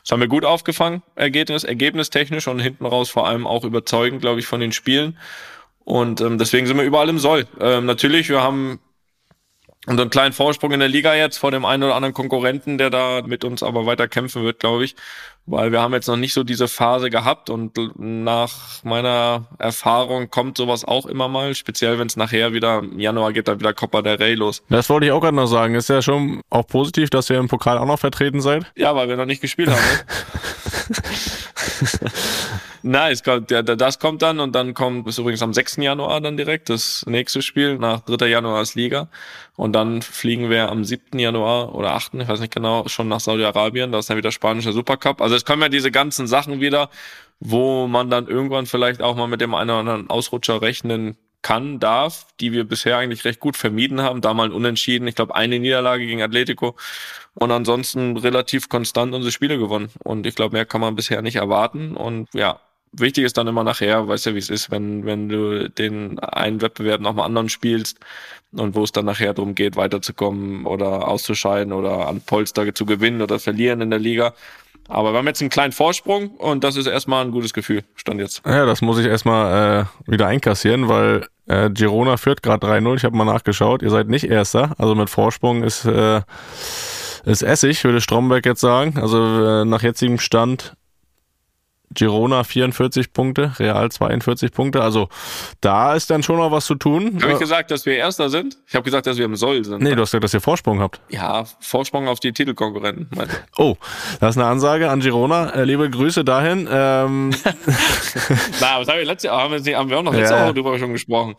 [0.03, 4.41] das haben wir gut aufgefangen, Ergebnis, ergebnistechnisch und hinten raus vor allem auch überzeugend, glaube
[4.41, 5.19] ich, von den Spielen.
[5.85, 7.47] Und ähm, deswegen sind wir überall im Soll.
[7.61, 8.81] Ähm, natürlich, wir haben
[9.87, 13.23] einen kleinen Vorsprung in der Liga jetzt vor dem einen oder anderen Konkurrenten, der da
[13.23, 14.97] mit uns aber weiter kämpfen wird, glaube ich.
[15.51, 20.59] Weil wir haben jetzt noch nicht so diese Phase gehabt und nach meiner Erfahrung kommt
[20.59, 24.03] sowas auch immer mal, speziell wenn es nachher wieder im Januar geht, dann wieder Copa
[24.03, 24.63] del Rey los.
[24.69, 25.75] Das wollte ich auch gerade noch sagen.
[25.75, 28.65] Ist ja schon auch positiv, dass ihr im Pokal auch noch vertreten seid.
[28.77, 29.81] Ja, weil wir noch nicht gespielt haben.
[29.81, 30.97] Ne?
[32.89, 35.77] Nice, das kommt dann und dann kommt, ist übrigens am 6.
[35.77, 38.29] Januar dann direkt das nächste Spiel nach 3.
[38.29, 39.09] Januar als Liga
[39.57, 41.19] und dann fliegen wir am 7.
[41.19, 42.15] Januar oder 8.
[42.15, 45.21] ich weiß nicht genau, schon nach Saudi-Arabien, da ist dann wieder spanischer Supercup.
[45.21, 46.89] Also es kommen ja diese ganzen Sachen wieder,
[47.41, 51.81] wo man dann irgendwann vielleicht auch mal mit dem einen oder anderen Ausrutscher rechnen kann,
[51.81, 54.23] darf, die wir bisher eigentlich recht gut vermieden haben.
[54.23, 56.75] Da mal ein Unentschieden, ich glaube eine Niederlage gegen Atletico
[57.35, 59.91] und ansonsten relativ konstant unsere Spiele gewonnen.
[60.03, 61.95] Und ich glaube, mehr kann man bisher nicht erwarten.
[61.95, 62.61] Und ja,
[62.93, 66.61] wichtig ist dann immer nachher, weißt ja, wie es ist, wenn, wenn du den einen
[66.61, 67.99] Wettbewerb nochmal anderen spielst
[68.53, 73.23] und wo es dann nachher darum geht, weiterzukommen oder auszuscheiden oder an Polster zu gewinnen
[73.23, 74.35] oder verlieren in der Liga.
[74.89, 78.21] Aber wir haben jetzt einen kleinen Vorsprung und das ist erstmal ein gutes Gefühl, stand
[78.21, 78.41] jetzt.
[78.47, 82.97] Ja, das muss ich erstmal äh, wieder einkassieren, weil äh, Girona führt gerade 3-0.
[82.97, 83.83] Ich habe mal nachgeschaut.
[83.83, 84.75] Ihr seid nicht Erster.
[84.79, 86.23] Also mit Vorsprung ist, äh,
[87.27, 88.99] ist Essig, würde Stromberg jetzt sagen.
[88.99, 90.73] Also äh, nach jetzigem Stand
[91.95, 94.83] Girona 44 Punkte, Real 42 Punkte.
[94.83, 95.09] Also
[95.61, 97.19] da ist dann schon noch was zu tun.
[97.23, 98.59] Habe ich gesagt, dass wir Erster sind?
[98.67, 99.83] Ich habe gesagt, dass wir im Soll sind.
[99.83, 101.01] Nee, du hast gesagt, dass ihr Vorsprung habt.
[101.09, 103.09] Ja, Vorsprung auf die Titelkonkurrenten.
[103.57, 103.77] Oh,
[104.21, 105.51] das ist eine Ansage an Girona.
[105.51, 106.69] Äh, liebe Grüße dahin.
[106.71, 107.31] Ähm.
[108.61, 110.45] Na, was habe ich letzte Jahr, haben wir, haben wir auch noch letzte ja.
[110.45, 111.37] Woche drüber schon gesprochen.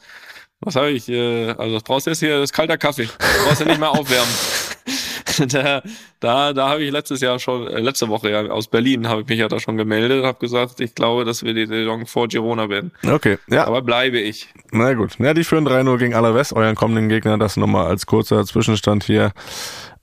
[0.62, 1.08] Was habe ich?
[1.08, 3.08] Äh, also das brauchst du jetzt hier, das ist kalter Kaffee.
[3.18, 4.29] Das brauchst du nicht mehr aufwärmen.
[5.48, 5.81] da,
[6.19, 9.27] da, da habe ich letztes Jahr schon, äh, letzte Woche ja aus Berlin habe ich
[9.27, 12.69] mich ja da schon gemeldet, habe gesagt, ich glaube, dass wir die Saison vor Girona
[12.69, 12.91] werden.
[13.08, 13.65] Okay, ja.
[13.65, 14.50] Aber bleibe ich.
[14.72, 15.17] Na gut.
[15.19, 17.38] Ja, die führen 3-0 gegen Alaves, euren kommenden Gegner.
[17.38, 19.31] Das nochmal als kurzer Zwischenstand hier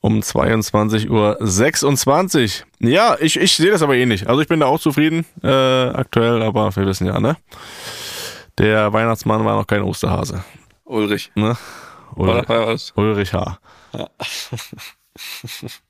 [0.01, 2.89] um 22.26 Uhr.
[2.89, 4.29] Ja, ich, ich sehe das aber eh nicht.
[4.29, 7.37] Also ich bin da auch zufrieden äh, aktuell, aber wir wissen ja, ne?
[8.59, 10.45] Der Weihnachtsmann war noch kein Osterhase.
[10.85, 11.31] Ulrich.
[11.35, 11.57] Ne?
[12.15, 13.59] Ulrich, Ulrich H.
[13.93, 14.09] Ja.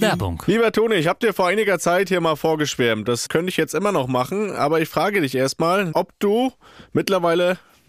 [0.00, 0.42] Werbung.
[0.46, 3.08] Lieber Toni, ich habe dir vor einiger Zeit hier mal vorgeschwärmt.
[3.08, 6.52] Das könnte ich jetzt immer noch machen, aber ich frage dich erstmal, ob du
[6.92, 7.58] mittlerweile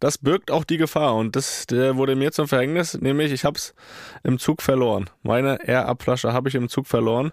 [0.00, 3.74] das birgt auch die Gefahr und das wurde mir zum Verhängnis, nämlich ich habe es
[4.22, 5.10] im Zug verloren.
[5.22, 7.32] Meine Air-Up-Flasche habe ich im Zug verloren.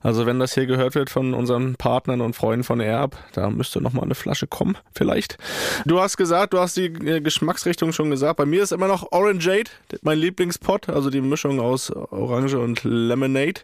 [0.00, 3.80] Also wenn das hier gehört wird von unseren Partnern und Freunden von Air-Up, da müsste
[3.80, 5.38] noch mal eine Flasche kommen, vielleicht.
[5.84, 8.36] Du hast gesagt, du hast die äh, Geschmacksrichtung schon gesagt.
[8.36, 9.70] Bei mir ist immer noch Orangeade,
[10.02, 13.60] mein Lieblingspot, also die Mischung aus Orange und Lemonade.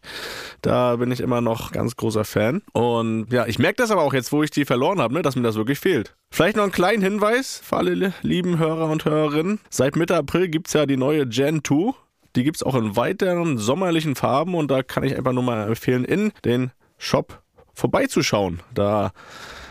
[0.62, 2.62] Da bin ich immer noch ganz großer Fan.
[2.72, 5.36] Und ja, ich merke das aber auch jetzt, wo ich die verloren habe, ne, dass
[5.36, 6.14] mir das wirklich fehlt.
[6.30, 9.60] Vielleicht noch einen kleinen Hinweis für alle li- lieben Hörer und Hörerinnen.
[9.70, 11.92] Seit Mitte April gibt's ja die neue Gen 2.
[12.36, 16.04] Die gibt's auch in weiteren sommerlichen Farben und da kann ich einfach nur mal empfehlen,
[16.04, 17.42] in den Shop
[17.74, 18.60] vorbeizuschauen.
[18.74, 19.12] Da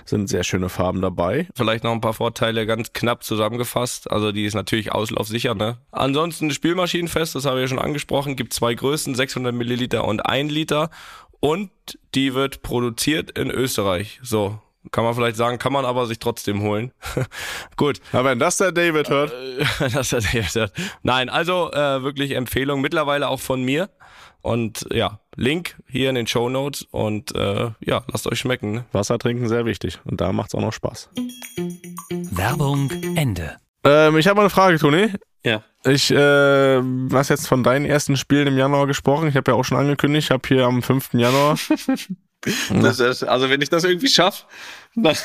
[0.06, 1.48] sind sehr schöne Farben dabei.
[1.56, 4.12] Vielleicht noch ein paar Vorteile ganz knapp zusammengefasst.
[4.12, 5.78] Also die ist natürlich auslaufsicher, ne?
[5.92, 10.52] Ansonsten Spielmaschinenfest, das habe ich ja schon angesprochen, gibt zwei Größen, 600 Milliliter und 1
[10.52, 10.90] Liter.
[11.40, 11.72] Und
[12.14, 14.20] die wird produziert in Österreich.
[14.22, 16.92] So, kann man vielleicht sagen, kann man aber sich trotzdem holen.
[17.78, 19.32] Gut, Aber wenn das der David hört,
[19.94, 20.74] das hat er gesagt.
[21.04, 23.90] Nein, also äh, wirklich Empfehlung, mittlerweile auch von mir.
[24.42, 28.72] Und ja, Link hier in den Show Notes und äh, ja, lasst euch schmecken.
[28.72, 28.86] Ne?
[28.92, 31.10] Wasser trinken sehr wichtig und da macht's auch noch Spaß.
[32.32, 33.58] Werbung Ende.
[33.84, 35.10] Ähm, ich habe mal eine Frage, Toni.
[35.44, 35.64] Ja.
[35.86, 39.28] Ich, äh, du hast jetzt von deinen ersten Spielen im Januar gesprochen.
[39.28, 41.14] Ich habe ja auch schon angekündigt, ich habe hier am 5.
[41.14, 41.58] Januar
[42.82, 44.46] Das ist, also wenn ich das irgendwie schaffe,
[44.96, 45.16] dann,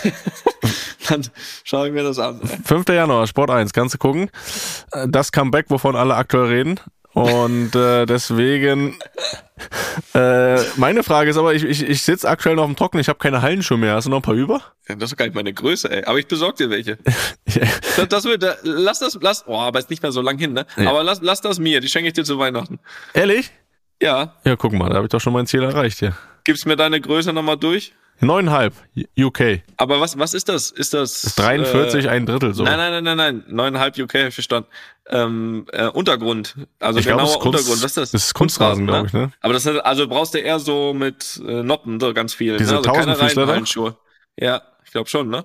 [1.08, 1.26] dann
[1.64, 2.40] schaue ich mir das an.
[2.64, 2.88] 5.
[2.88, 4.30] Januar, Sport 1, kannst du gucken.
[4.92, 6.80] Äh, Das Comeback, wovon alle aktuell reden.
[7.14, 8.98] Und äh, deswegen,
[10.12, 13.18] äh, meine Frage ist aber, ich, ich, ich sitze aktuell noch im Trocknen, ich habe
[13.18, 13.94] keine Hallenschuhe mehr.
[13.94, 14.60] Hast du noch ein paar über?
[14.86, 16.04] Ja, Das ist doch gar nicht meine Größe, ey.
[16.04, 16.98] Aber ich besorge dir welche.
[17.96, 20.66] Das, das wird, lass das, lass, oh, aber ist nicht mehr so lang hin, ne?
[20.76, 20.90] Ja.
[20.90, 22.78] Aber lass, lass das mir, die schenke ich dir zu Weihnachten.
[23.14, 23.50] Ehrlich?
[24.02, 24.34] Ja.
[24.44, 26.14] Ja, guck mal, da habe ich doch schon mein Ziel erreicht hier.
[26.44, 27.92] Gibst mir deine Größe nochmal durch?
[28.18, 28.72] Neuneinhalb,
[29.18, 29.60] UK.
[29.76, 30.70] Aber was, was ist das?
[30.70, 31.24] Ist das?
[31.24, 32.64] Ist 43, äh, ein Drittel so.
[32.64, 33.44] Nein, nein, nein, nein, nein.
[33.48, 34.68] Neuneinhalb UK verstanden.
[35.08, 36.54] Ähm, äh, Untergrund.
[36.80, 37.82] Also Ich glaub, genauer ist Kunst- Untergrund.
[37.82, 38.10] Was ist das?
[38.12, 39.32] das ist Kunstrasen, glaub ich, ne?
[39.42, 42.56] Aber das hat, also brauchst du eher so mit äh, Noppen, so ganz viel.
[42.56, 42.78] Diese ne?
[42.78, 43.52] Also keine Tausendfüßler reinen da?
[43.54, 43.96] Hallenschuhe.
[44.38, 45.44] Ja, ich glaube schon, ne?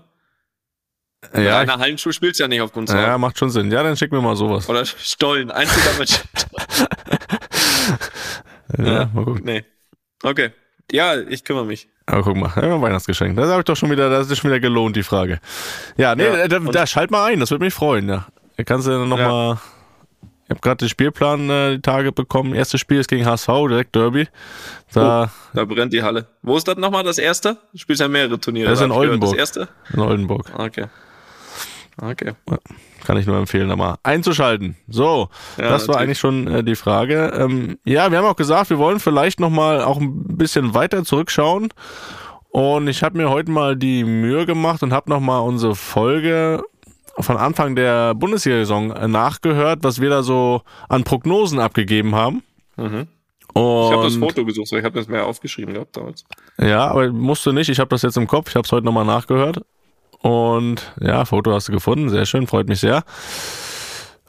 [1.33, 3.03] Ja, Ja, ich, Eine Hallenschuh spielst du ja nicht auf Kunstrasen.
[3.05, 3.69] ja, macht schon Sinn.
[3.69, 4.69] Ja, dann schick mir mal sowas.
[4.69, 5.51] Oder Stollen.
[5.51, 6.23] Einziger mit
[8.77, 9.41] Ja, mal gucken.
[9.43, 9.65] Nee.
[10.23, 10.51] Okay.
[10.91, 11.87] Ja, ich kümmere mich.
[12.05, 13.35] Aber guck mal, ja, ein Weihnachtsgeschenk.
[13.37, 15.39] Das habe ich doch schon wieder, das ist schon wieder gelohnt, die Frage.
[15.97, 18.27] Ja, nee, Ja, da, da schalt mal ein, das würde mich freuen, ja.
[18.57, 19.27] Da kannst du noch Ja.
[19.29, 19.61] mal.
[20.45, 22.53] Ich habe gerade den Spielplan äh, die Tage bekommen.
[22.53, 24.27] Erstes Spiel ist gegen HSV, direkt Derby.
[24.91, 26.27] Da Da brennt die Halle.
[26.41, 27.55] Wo ist das nochmal das erste?
[27.71, 28.69] Du spielst ja mehrere Turniere.
[28.69, 28.91] Das ist in.
[28.91, 29.31] Oldenburg.
[29.31, 29.69] Das erste?
[29.93, 30.51] in Oldenburg.
[30.57, 30.87] Okay.
[32.01, 32.33] Okay.
[33.05, 34.75] Kann ich nur empfehlen, da mal einzuschalten.
[34.87, 37.33] So, Ja, das war eigentlich schon äh, die Frage.
[37.35, 41.03] Ähm, ja, wir haben auch gesagt, wir wollen vielleicht noch mal auch ein bisschen weiter
[41.03, 41.69] zurückschauen.
[42.49, 46.61] Und ich habe mir heute mal die Mühe gemacht und habe noch mal unsere Folge
[47.19, 52.43] von Anfang der Bundesliga-Saison äh, nachgehört, was wir da so an Prognosen abgegeben haben.
[52.77, 53.07] Mhm.
[53.53, 56.25] Und Ich habe das Foto gesucht, weil ich habe das mehr aufgeschrieben gehabt damals.
[56.57, 57.69] Ja, aber musste nicht.
[57.69, 58.49] Ich habe das jetzt im Kopf.
[58.49, 59.59] Ich habe es heute nochmal nachgehört.
[60.21, 62.09] Und ja, Foto hast du gefunden.
[62.09, 63.03] Sehr schön, freut mich sehr.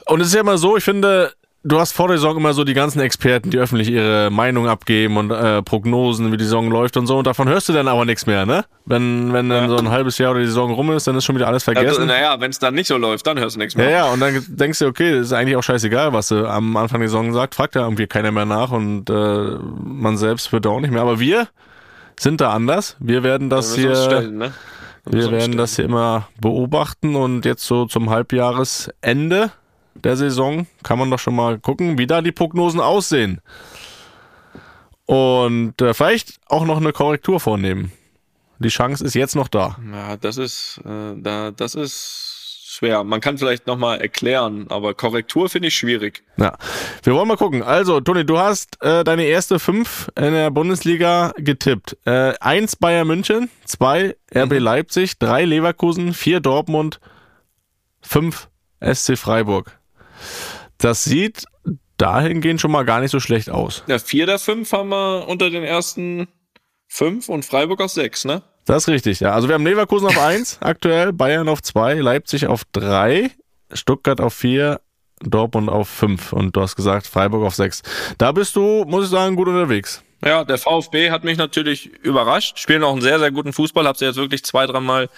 [0.07, 1.33] Und es ist ja immer so, ich finde,
[1.65, 5.17] du hast vor der Saison immer so die ganzen Experten, die öffentlich ihre Meinung abgeben
[5.17, 7.19] und äh, Prognosen, wie die Saison läuft und so.
[7.19, 8.65] Und davon hörst du dann aber nichts mehr, ne?
[8.85, 11.37] Wenn, wenn dann so ein halbes Jahr oder die Saison rum ist, dann ist schon
[11.37, 12.07] wieder alles Also, vergessen.
[12.07, 13.91] naja, wenn es dann nicht so läuft, dann hörst du nichts Ja, mehr.
[13.91, 16.99] ja, und dann denkst du, okay, das ist eigentlich auch scheißegal, was du am Anfang
[17.01, 19.13] der Saison sagt, fragt ja irgendwie keiner mehr nach und äh,
[19.85, 21.03] man selbst wird da auch nicht mehr.
[21.03, 21.47] Aber wir
[22.19, 22.97] sind da anders.
[22.99, 24.53] Wir werden das Wir hier, stellen, ne?
[25.05, 29.53] Wir werden das hier immer beobachten und jetzt so zum Halbjahresende
[29.95, 33.41] der Saison kann man doch schon mal gucken, wie da die Prognosen aussehen.
[35.07, 37.93] Und äh, vielleicht auch noch eine Korrektur vornehmen.
[38.59, 39.77] Die Chance ist jetzt noch da.
[39.93, 42.32] Ja, das ist, äh, da, das ist
[42.73, 43.05] schwer.
[43.05, 46.23] Man kann vielleicht nochmal erklären, aber Korrektur finde ich schwierig.
[46.37, 46.57] Ja,
[47.03, 47.63] wir wollen mal gucken.
[47.63, 51.97] Also, Toni, du hast äh, deine erste fünf in der Bundesliga getippt.
[52.05, 57.01] Äh, eins Bayern München, zwei RB Leipzig, drei Leverkusen, vier Dortmund,
[58.01, 58.49] fünf
[58.81, 59.79] SC Freiburg.
[60.79, 61.45] Das sieht
[61.99, 63.85] dahingehend schon mal gar nicht so schlecht aus.
[63.87, 66.27] Ja, vier der fünf haben wir unter den ersten
[66.89, 68.43] fünf und Freiburg auf sechs, ne?
[68.64, 69.33] Das ist richtig, ja.
[69.33, 73.31] Also wir haben Leverkusen auf eins aktuell, Bayern auf zwei, Leipzig auf drei,
[73.72, 74.81] Stuttgart auf vier,
[75.20, 77.83] Dortmund auf fünf und du hast gesagt Freiburg auf sechs.
[78.18, 80.03] Da bist du, muss ich sagen, gut unterwegs.
[80.25, 82.59] Ja, der VfB hat mich natürlich überrascht.
[82.59, 83.87] Spielen auch einen sehr, sehr guten Fußball.
[83.87, 85.09] Hab sie jetzt wirklich zwei, dreimal,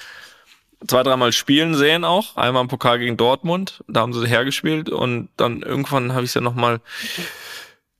[0.87, 2.37] zwei, dreimal spielen sehen auch.
[2.37, 3.85] Einmal im Pokal gegen Dortmund.
[3.87, 6.81] Da haben sie hergespielt und dann irgendwann habe ich es ja nochmal.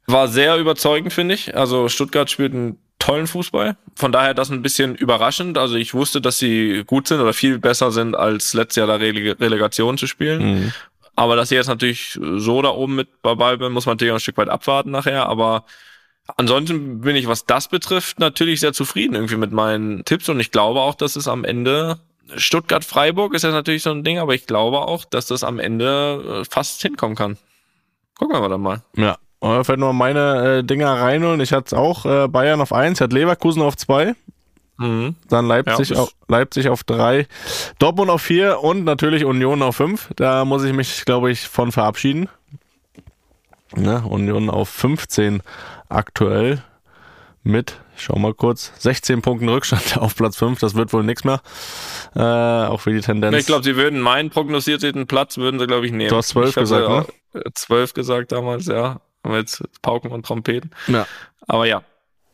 [0.07, 1.55] War sehr überzeugend, finde ich.
[1.57, 3.77] Also Stuttgart spielt einen tollen Fußball.
[3.97, 5.59] Von daher das ein bisschen überraschend.
[5.59, 8.95] Also ich wusste, dass sie gut sind oder viel besser sind, als letztes Jahr da
[8.95, 10.43] Rele Relegation zu spielen.
[10.43, 10.73] Mhm.
[11.15, 14.17] Aber dass sie jetzt natürlich so da oben mit dabei bin, muss man natürlich auch
[14.17, 15.27] ein Stück weit abwarten nachher.
[15.27, 15.65] Aber
[16.37, 20.29] ansonsten bin ich, was das betrifft, natürlich sehr zufrieden irgendwie mit meinen Tipps.
[20.29, 21.99] Und ich glaube auch, dass es am Ende
[22.35, 26.41] Stuttgart-Freiburg ist jetzt natürlich so ein Ding, aber ich glaube auch, dass das am Ende
[26.41, 27.37] äh, fast hinkommen kann.
[28.19, 28.83] Gucken wir dann mal.
[28.97, 29.19] Ja.
[29.65, 31.41] Vielleicht noch meine äh, Dinger reinholen.
[31.41, 34.15] Ich hatte auch äh, Bayern auf eins, ich hatte Leverkusen auf zwei,
[34.77, 35.15] Mhm.
[35.29, 37.29] dann Leipzig, Ja, auf, Leipzig auf drei,
[37.79, 40.11] Dortmund auf vier und natürlich Union auf fünf.
[40.17, 42.29] Da muss ich mich, glaube ich, von verabschieden.
[43.77, 44.03] Ne?
[44.09, 45.43] Union auf 15
[45.89, 46.63] aktuell
[47.43, 50.59] mit, ich schau mal kurz, 16 Punkten Rückstand auf Platz 5.
[50.61, 51.41] Das wird wohl nichts mehr.
[52.17, 53.37] Äh, auch für die Tendenz.
[53.37, 56.11] Ich glaube, sie würden meinen prognostierten Platz, würden sie, glaube ich, nehmen.
[56.11, 56.89] Du hast 12 Ich hab gesagt,
[57.35, 57.41] ne?
[57.41, 59.01] äh, Zwölf gesagt damals, ja.
[59.33, 60.71] Jetzt Pauken und Trompeten.
[60.89, 61.07] ja.
[61.47, 61.83] Aber ja.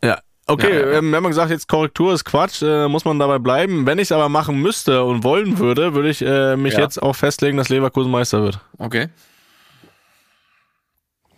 [0.05, 0.20] Ja.
[0.46, 0.98] Okay, Ja, ja, ja.
[0.98, 3.87] ähm, wir haben gesagt, jetzt Korrektur ist Quatsch, äh, muss man dabei bleiben.
[3.87, 7.14] Wenn ich es aber machen müsste und wollen würde, würde ich äh, mich jetzt auch
[7.14, 8.61] festlegen, dass Leverkusen Meister wird.
[8.79, 9.09] Okay.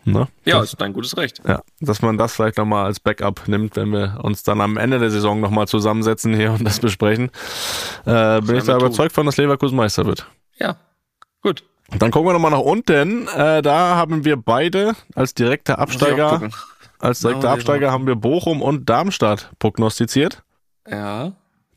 [0.05, 0.27] Ne?
[0.45, 1.41] Ja, Das, ist dein gutes Recht.
[1.47, 4.99] ja, dass man das vielleicht nochmal als Backup nimmt, wenn wir uns dann am Ende
[4.99, 7.31] der Saison nochmal zusammensetzen hier und das besprechen.
[8.05, 10.27] Äh, bin ich da überzeugt von, dass Leverkusen Meister wird.
[10.59, 10.77] Ja.
[11.43, 11.65] Gut.
[11.99, 13.29] Dann gucken wir nochmal nach unten.
[13.29, 16.51] Äh, da haben wir beide als direkte Muss ich auch Absteiger,
[16.99, 20.43] als direkte Ja, muss ich Absteiger haben wir Bochum und Darmstadt prognostiziert.
[20.89, 21.33] Ja.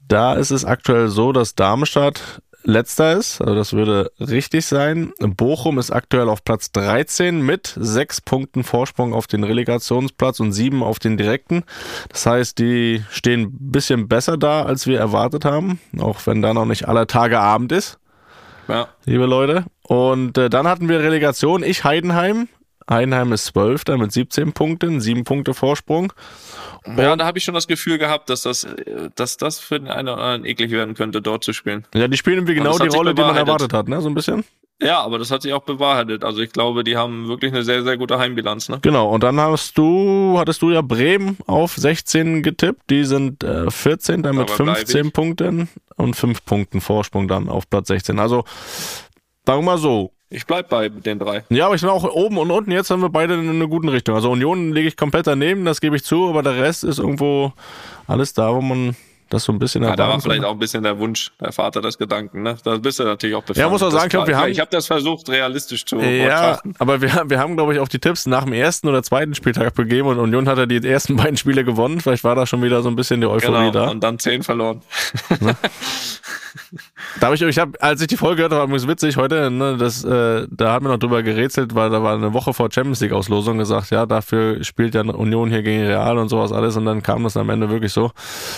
[0.08, 5.14] Da ist es aktuell so, dass Darmstadt letzter ist, also das würde richtig sein.
[5.20, 10.84] Bochum ist aktuell auf Platz 13 mit sechs Punkten Vorsprung auf den Relegationsplatz und sieben
[10.84, 11.64] auf den direkten.
[12.10, 16.54] Das heißt, die stehen ein bisschen besser da, als wir erwartet haben, auch wenn da
[16.54, 18.00] noch nicht aller Tage Abend ist,
[18.68, 18.88] Ja.
[19.06, 19.66] liebe Leute.
[19.84, 22.48] Und äh, dann hatten wir Relegation, ich Heidenheim.
[22.90, 26.14] Heidenheim ist Zwölfter mit 17 Punkten, sieben Punkte Vorsprung.
[26.98, 28.68] Ja, da habe ich schon das Gefühl gehabt, dass das,
[29.16, 31.86] dass das für den einen oder anderen eklig werden könnte, dort zu spielen.
[31.96, 34.02] Ja, die spielen irgendwie genau die Rolle, die man erwartet hat, ne?
[34.02, 34.44] So ein bisschen.
[34.82, 36.26] Ja, aber das hat sich auch bewahrheitet.
[36.26, 38.68] Also ich glaube, die haben wirklich eine sehr, sehr gute Heimbilanz.
[38.68, 38.80] Ne?
[38.82, 42.90] Genau, und dann hast du, hattest du ja Bremen auf 16 getippt.
[42.90, 44.18] Die sind äh, 14.
[44.18, 45.14] mit Dabei bleib 15 ich.
[45.14, 48.20] Punkten und 5 Punkten Vorsprung dann auf Platz 16.
[48.20, 48.44] Also,
[49.46, 50.12] sagen wir mal so.
[50.30, 51.46] Ich bleib bei den drei.
[51.50, 52.72] Ja, aber ich bin auch oben und unten.
[52.72, 54.16] Jetzt haben wir beide in einer guten Richtung.
[54.16, 57.54] Also Union lege ich komplett daneben, das gebe ich zu, aber der Rest ist irgendwo
[58.08, 58.96] alles da, wo man
[59.30, 60.50] das so ein bisschen Ja, da war vielleicht kann.
[60.50, 62.44] auch ein bisschen der Wunsch, der Vater des Gedanken.
[62.44, 62.58] Ne?
[62.64, 63.60] Da bist du natürlich auch befangen.
[63.66, 66.02] Ja, muss man sagen, ich wir haben- Ich habe das versucht, realistisch zu Ja,
[66.52, 66.76] betrachten.
[66.80, 69.68] aber wir, wir haben, glaube ich, auch die Tipps nach dem ersten oder zweiten Spieltag
[69.68, 72.02] abgegeben und Union hat ja die ersten beiden Spiele gewonnen.
[72.02, 73.90] Vielleicht war da schon wieder so ein bisschen die Euphorie Genau, da.
[73.90, 74.82] und dann zehn verloren.
[77.20, 79.50] Da habe ich, ich hab, als ich die Folge gehört habe, war übrigens witzig heute,
[79.50, 82.70] ne, das, äh, da haben wir noch drüber gerätselt, weil da war eine Woche vor
[82.72, 86.76] Champions League Auslosung gesagt, ja, dafür spielt ja Union hier gegen Real und sowas alles
[86.76, 88.12] und dann kam das am Ende wirklich so.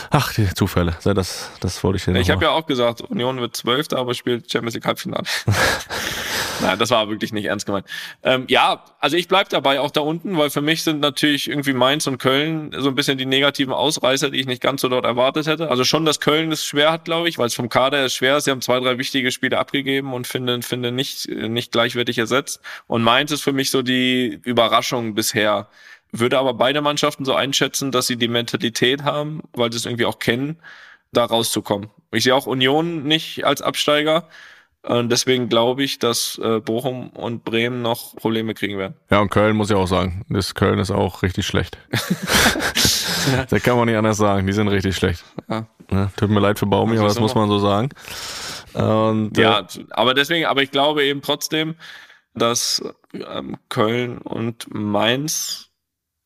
[0.10, 0.96] Ach, die Zufälle.
[1.04, 4.13] Ja, Das, das wollte ich hier Ich habe ja auch gesagt, Union wird Zwölfter, aber
[4.13, 5.24] spielt Champions League Halbfinale.
[6.62, 7.86] Nein, das war wirklich nicht ernst gemeint.
[8.24, 11.74] Ähm, ja, also ich bleib dabei auch da unten, weil für mich sind natürlich irgendwie
[11.74, 15.06] Mainz und Köln so ein bisschen die negativen Ausreißer, die ich nicht ganz so dort
[15.06, 15.70] erwartet hätte.
[15.70, 18.38] Also schon, dass Köln es schwer hat, glaube ich, weil es vom Kader her schwer
[18.38, 18.46] ist.
[18.46, 22.62] Sie haben zwei, drei wichtige Spiele abgegeben und finde, finde nicht, nicht gleichwertig ersetzt.
[22.88, 25.67] Und Mainz ist für mich so die Überraschung bisher.
[26.12, 30.06] Würde aber beide Mannschaften so einschätzen, dass sie die Mentalität haben, weil sie es irgendwie
[30.06, 30.58] auch kennen,
[31.12, 31.89] da rauszukommen.
[32.12, 34.28] Ich sehe auch Union nicht als Absteiger.
[34.88, 38.95] Und deswegen glaube ich, dass äh, Bochum und Bremen noch Probleme kriegen werden.
[39.10, 40.23] Ja, und Köln muss ich auch sagen.
[40.30, 41.78] Das Köln ist auch richtig schlecht.
[43.50, 44.47] da kann man nicht anders sagen.
[44.47, 45.26] Die sind richtig schlecht.
[45.50, 45.67] Ja.
[45.91, 47.89] Ne, Tut mir leid für Baumi, Das aber das muss man so sagen.
[48.73, 51.76] Und, Ja, äh, aber deswegen, aber ich glaube eben trotzdem,
[52.34, 52.82] dass
[53.13, 55.69] ähm, Köln und Mainz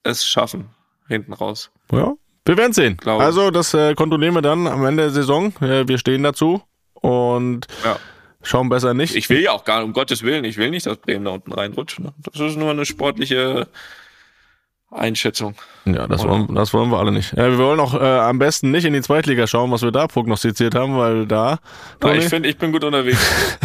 [0.03, 0.69] es schaffen,
[1.07, 1.71] hinten raus.
[1.91, 2.13] ja,
[2.45, 2.97] wir werden sehen.
[2.97, 3.23] Glaube.
[3.23, 5.53] Also, das äh, kontrollieren wir dann am Ende der Saison.
[5.61, 6.61] Äh, wir stehen dazu
[6.93, 7.97] und Ja.
[8.43, 9.15] Schauen besser nicht.
[9.15, 11.31] Ich will ja auch gar nicht, um Gottes Willen, ich will nicht, dass Bremen da
[11.31, 11.99] unten reinrutscht.
[11.99, 12.13] Ne?
[12.31, 13.67] Das ist nur eine sportliche
[14.89, 15.55] Einschätzung.
[15.85, 16.31] Ja, das Oder?
[16.31, 17.33] wollen, das wollen wir alle nicht.
[17.33, 20.07] Äh, wir wollen auch äh, am besten nicht in die Zweitliga schauen, was wir da
[20.07, 21.59] prognostiziert haben, weil da, Ja,
[21.99, 23.19] Toni, ich finde, ich bin gut unterwegs.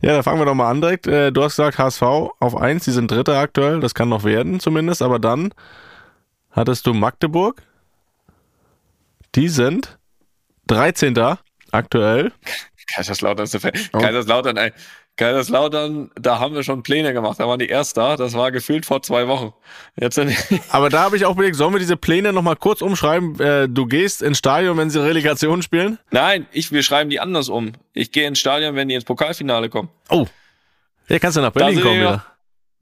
[0.00, 1.06] Ja, da fangen wir doch mal an direkt.
[1.06, 4.58] Äh, Du hast gesagt HSV auf 1, die sind Dritter aktuell, das kann noch werden
[4.58, 5.54] zumindest, aber dann
[6.50, 7.62] hattest du Magdeburg.
[9.36, 9.98] Die sind
[10.66, 11.16] 13.
[11.70, 12.32] aktuell.
[12.94, 13.72] Kaiserslautern ist der Fan.
[13.92, 14.72] Kaiserslautern, ey.
[15.16, 17.38] Kaiserslautern, da haben wir schon Pläne gemacht.
[17.38, 18.16] Da waren die erst da.
[18.16, 19.52] Das war gefühlt vor zwei Wochen.
[20.00, 20.34] Jetzt sind
[20.70, 23.38] Aber da habe ich auch überlegt, sollen wir diese Pläne nochmal kurz umschreiben?
[23.38, 25.98] Äh, du gehst ins Stadion, wenn sie Relegation spielen?
[26.10, 27.72] Nein, ich, wir schreiben die anders um.
[27.92, 29.90] Ich gehe ins Stadion, wenn die ins Pokalfinale kommen.
[30.08, 30.26] Oh.
[31.08, 32.24] Ja, kannst du nach Berlin kommen wieder.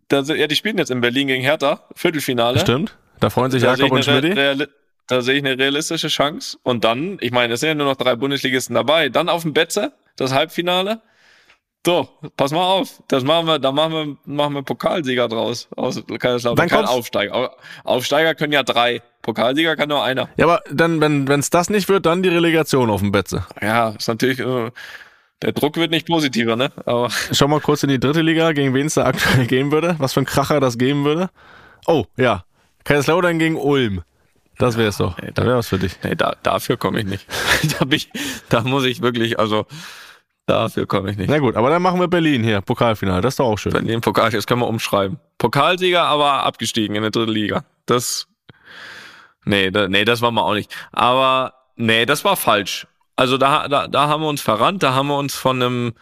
[0.08, 1.84] Da, sind- ja, die spielen jetzt in Berlin gegen Hertha.
[1.94, 2.58] Viertelfinale.
[2.60, 2.96] Stimmt.
[3.18, 4.70] Da freuen sich Da Jakob und Schmidt.
[5.10, 6.56] Da sehe ich eine realistische Chance.
[6.62, 9.08] Und dann, ich meine, es sind ja nur noch drei Bundesligisten dabei.
[9.08, 11.00] Dann auf dem Betze, das Halbfinale.
[11.84, 13.02] So, pass mal auf.
[13.08, 15.66] Das machen wir, da machen wir, machen wir Pokalsieger draus.
[15.76, 16.68] Aus Kaiserslautern.
[16.68, 17.34] Kein Aufsteiger.
[17.34, 17.50] Au-
[17.84, 19.02] Aufsteiger können ja drei.
[19.22, 20.28] Pokalsieger kann nur einer.
[20.36, 23.46] Ja, aber dann, wenn es das nicht wird, dann die Relegation auf dem Betze.
[23.62, 24.70] Ja, ist natürlich, äh,
[25.42, 26.70] der Druck wird nicht positiver, ne?
[26.84, 29.96] Aber Schau mal kurz in die dritte Liga, gegen wen es da aktuell gehen würde.
[29.98, 31.30] Was für ein Kracher das geben würde.
[31.86, 32.44] Oh, ja.
[32.84, 34.02] Kaiserslautern gegen Ulm.
[34.60, 35.18] Das wär's doch.
[35.18, 35.96] ey, Da wäre was für dich.
[36.04, 37.26] nee, da, dafür komme ich nicht.
[37.80, 38.10] da, ich,
[38.48, 39.66] da muss ich wirklich, also
[40.46, 41.30] dafür komme ich nicht.
[41.30, 43.20] Na gut, aber dann machen wir Berlin hier, Pokalfinale.
[43.22, 43.72] Das ist doch auch schön.
[43.72, 45.18] Berlin Pokal, das können wir umschreiben.
[45.38, 47.64] Pokalsieger, aber abgestiegen in der dritten Liga.
[47.86, 48.26] Das,
[49.44, 50.74] nee, da, nee, das war wir auch nicht.
[50.92, 52.86] Aber, nee, das war falsch.
[53.16, 55.92] Also da, da, da haben wir uns verrannt, da haben wir uns von einem,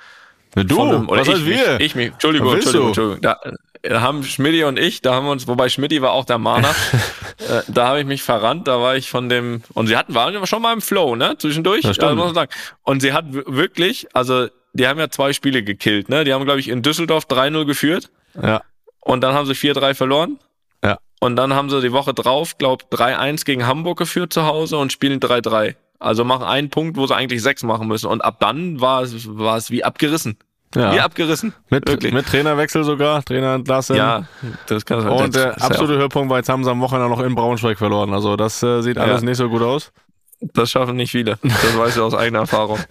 [0.55, 1.81] Na du, von einem oder was ich, heißt wir?
[1.81, 2.87] ich mich, Entschuldigung, Entschuldigung?
[2.89, 3.21] Entschuldigung.
[3.23, 3.41] Da
[3.89, 6.75] haben Schmidti und ich, da haben wir uns, wobei Schmidti war auch der Mahner,
[7.49, 10.47] äh, da habe ich mich verrannt, da war ich von dem, und sie hatten, waren
[10.47, 12.51] schon mal im Flow, ne, zwischendurch, äh, muss man sagen.
[12.83, 16.61] Und sie hat wirklich, also, die haben ja zwei Spiele gekillt, ne, die haben, glaube
[16.61, 18.11] ich, in Düsseldorf 3-0 geführt,
[18.41, 18.63] Ja.
[19.01, 20.39] und dann haben sie 4-3 verloren.
[20.85, 20.99] Ja.
[21.21, 24.93] Und dann haben sie die Woche drauf, glaub 3-1 gegen Hamburg geführt zu Hause und
[24.93, 25.75] spielen 3-3.
[25.99, 28.07] Also machen einen Punkt, wo sie eigentlich sechs machen müssen.
[28.07, 30.39] Und ab dann war es, war es wie abgerissen.
[30.75, 31.05] Wie ja.
[31.05, 31.55] abgerissen.
[31.71, 32.13] Mit, Wirklich.
[32.13, 33.97] mit Trainerwechsel sogar, Trainer entlassen.
[33.97, 34.25] ja,
[34.67, 37.09] das kann Und das der ist ja absolute Höhepunkt war, jetzt haben sie am Wochenende
[37.09, 38.13] noch in Braunschweig verloren.
[38.13, 39.27] Also das äh, sieht alles Ja.
[39.29, 39.93] nicht so gut aus.
[40.41, 41.39] Das schaffen nicht viele.
[41.43, 42.79] Das weißt du aus eigener Erfahrung.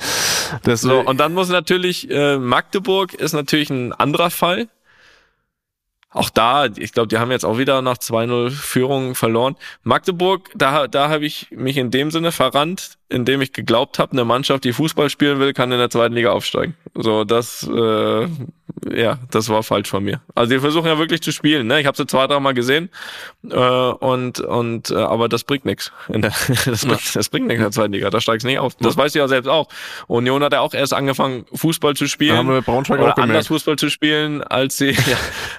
[0.63, 4.69] Das, So, und dann muss natürlich, äh, Magdeburg ist natürlich ein anderer Fall.
[6.17, 9.55] Auch da, ich glaube, die haben jetzt auch wieder nach 2-0 Führung verloren.
[9.83, 14.25] Magdeburg, da, da habe ich mich in dem Sinne verrannt, indem ich geglaubt habe, eine
[14.25, 16.75] Mannschaft, die Fußball spielen will, kann in der zweiten Liga aufsteigen.
[16.95, 18.27] So, das, äh,
[18.91, 20.21] ja, das war falsch von mir.
[20.35, 21.67] Also die versuchen ja wirklich zu spielen.
[21.67, 21.79] Ne?
[21.79, 22.89] Ich habe sie zwei, drei Mal gesehen
[23.49, 25.91] äh, und und äh, aber das bringt nichts.
[26.17, 28.09] Das bringt, das bringt nichts in der zweiten Liga.
[28.09, 28.75] Da steigst du nicht auf.
[28.75, 29.67] Das weißt du ja selbst auch.
[30.07, 33.27] Union hat ja auch erst angefangen, Fußball zu spielen haben wir Braunschweig auch oder anders
[33.27, 33.47] gemerkt.
[33.47, 35.17] Fußball zu spielen, als sie, ja,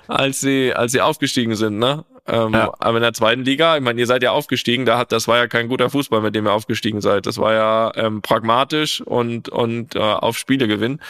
[0.09, 2.05] als sie, als sie aufgestiegen sind, ne?
[2.27, 2.73] Ähm, Ja.
[2.79, 5.39] Aber in der zweiten Liga, ich meine, ihr seid ja aufgestiegen, da hat, das war
[5.39, 7.27] ja kein guter Fußball, mit dem ihr aufgestiegen seid.
[7.27, 11.01] Das war ja ähm, pragmatisch und und äh, auf Spiele gewinnen.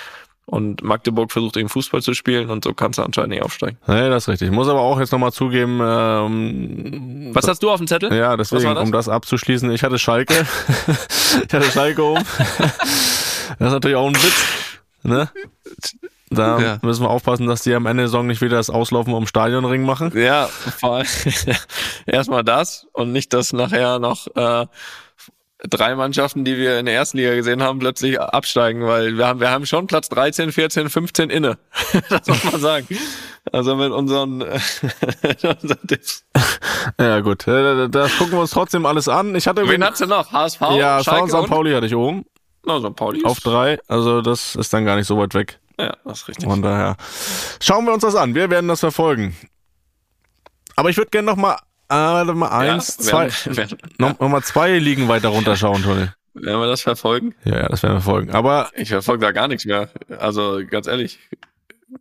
[0.51, 3.77] Und Magdeburg versucht eben Fußball zu spielen und so kannst du anscheinend nicht aufsteigen.
[3.87, 4.49] Nee, das ist richtig.
[4.49, 8.15] Ich muss aber auch jetzt nochmal zugeben, ähm, Was hast du auf dem Zettel?
[8.15, 8.85] ja, deswegen, war das?
[8.85, 10.35] um das abzuschließen, ich hatte Schalke.
[11.47, 12.25] ich hatte Schalke oben.
[13.59, 14.45] Das ist natürlich auch ein Witz.
[15.03, 15.29] Ne?
[16.31, 16.79] Da Ja.
[16.83, 19.27] müssen wir aufpassen, dass die am Ende der Saison nicht wieder das Auslaufen um den
[19.29, 20.13] Stadionring machen.
[20.15, 21.07] Ja, vor allem
[22.07, 24.67] erstmal das und nicht, dass nachher noch äh,
[25.69, 29.41] drei Mannschaften, die wir in der ersten Liga gesehen haben, plötzlich absteigen, weil wir haben,
[29.41, 31.59] wir haben schon Platz 13, 14, 15 inne.
[32.11, 32.87] das muss man sagen.
[33.51, 34.39] Also mit unseren,
[35.23, 36.25] mit unseren Tipps.
[37.01, 37.49] Ja, gut.
[37.49, 39.35] Äh, Das gucken wir uns trotzdem alles an.
[39.35, 40.31] Ich hatte Wen hast du noch?
[40.31, 40.61] HSV?
[40.77, 41.35] Ja, Schalke St.
[41.37, 41.49] und?
[41.49, 42.25] Pauli hatte ich oben.
[42.67, 42.95] Na, St.
[42.95, 43.25] Pauli.
[43.25, 43.79] Auf drei.
[43.89, 45.59] Also das ist dann gar nicht so weit weg.
[45.81, 46.49] Ja, das ist richtig.
[46.49, 46.97] Von daher
[47.61, 48.35] schauen wir uns das an.
[48.35, 49.37] Wir werden das verfolgen.
[50.75, 51.55] Aber ich würde gerne noch mal,
[51.89, 55.83] äh, warte mal eins, ja, zwei, Werden, werden, noch, noch mal zwei Ligen weiter runterschauen,
[55.83, 56.09] Toni.
[56.35, 57.35] werden wir das verfolgen?
[57.45, 58.33] Ja, ja, das werden wir verfolgen.
[58.33, 59.89] Aber Ich verfolge da gar nichts mehr.
[60.19, 61.19] Also ganz ehrlich,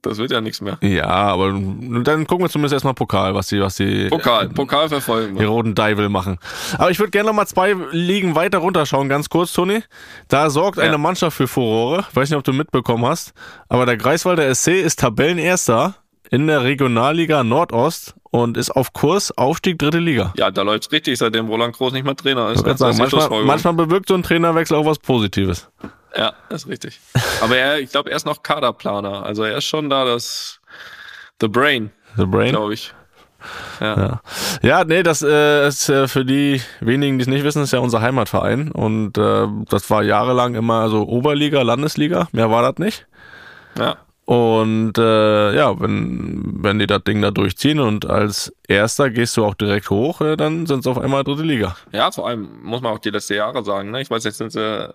[0.02, 0.78] das wird ja nichts mehr.
[0.82, 5.38] ja, aber dann gucken wir zumindest erstmal Pokal, was die, was die, Pokal, Pokal verfolgen
[5.38, 6.40] die roten Deivel machen.
[6.78, 9.84] Aber ich würde gerne noch mal zwei Ligen weiter runterschauen, ganz kurz, Toni.
[10.28, 10.84] Da sorgt Ja.
[10.84, 12.06] eine Mannschaft für Furore.
[12.14, 13.34] Weiß nicht, ob du mitbekommen hast,
[13.70, 15.96] aber der Greifswalder SC ist Tabellenerster
[16.30, 20.34] in der Regionalliga Nordost und ist auf Kurs Aufstieg dritte Liga.
[20.38, 22.66] Ja, da läuft's richtig, seitdem Roland Groß nicht mehr Trainer ist.
[22.66, 25.70] Würd sagen, manchmal, manchmal bewirkt so ein Trainerwechsel auch was Positives.
[26.18, 27.00] Ja, das ist richtig.
[27.42, 29.24] Aber er, ich glaube, er ist noch Kaderplaner.
[29.24, 30.60] Also er ist schon da das
[31.40, 32.50] The Brain, The Brain.
[32.52, 32.94] glaube ich.
[33.80, 33.96] Ja.
[33.98, 34.22] Ja.
[34.64, 37.80] ja, nee, das äh, ist äh, für die wenigen, die es nicht wissen, ist ja
[37.80, 38.72] unser Heimatverein.
[38.72, 42.28] Und äh, das war jahrelang immer so Oberliga, Landesliga.
[42.32, 43.06] Mehr war das nicht.
[43.78, 43.98] ja.
[44.26, 49.46] Und äh, ja, wenn, wenn die das Ding da durchziehen und als Erster gehst du
[49.46, 51.78] auch direkt hoch, äh, dann sind es auf einmal dritte Liga.
[51.94, 53.92] Ja, vor allem muss man auch die letzten Jahre sagen.
[53.92, 54.02] Ne?
[54.02, 54.94] Ich weiß, jetzt sind sie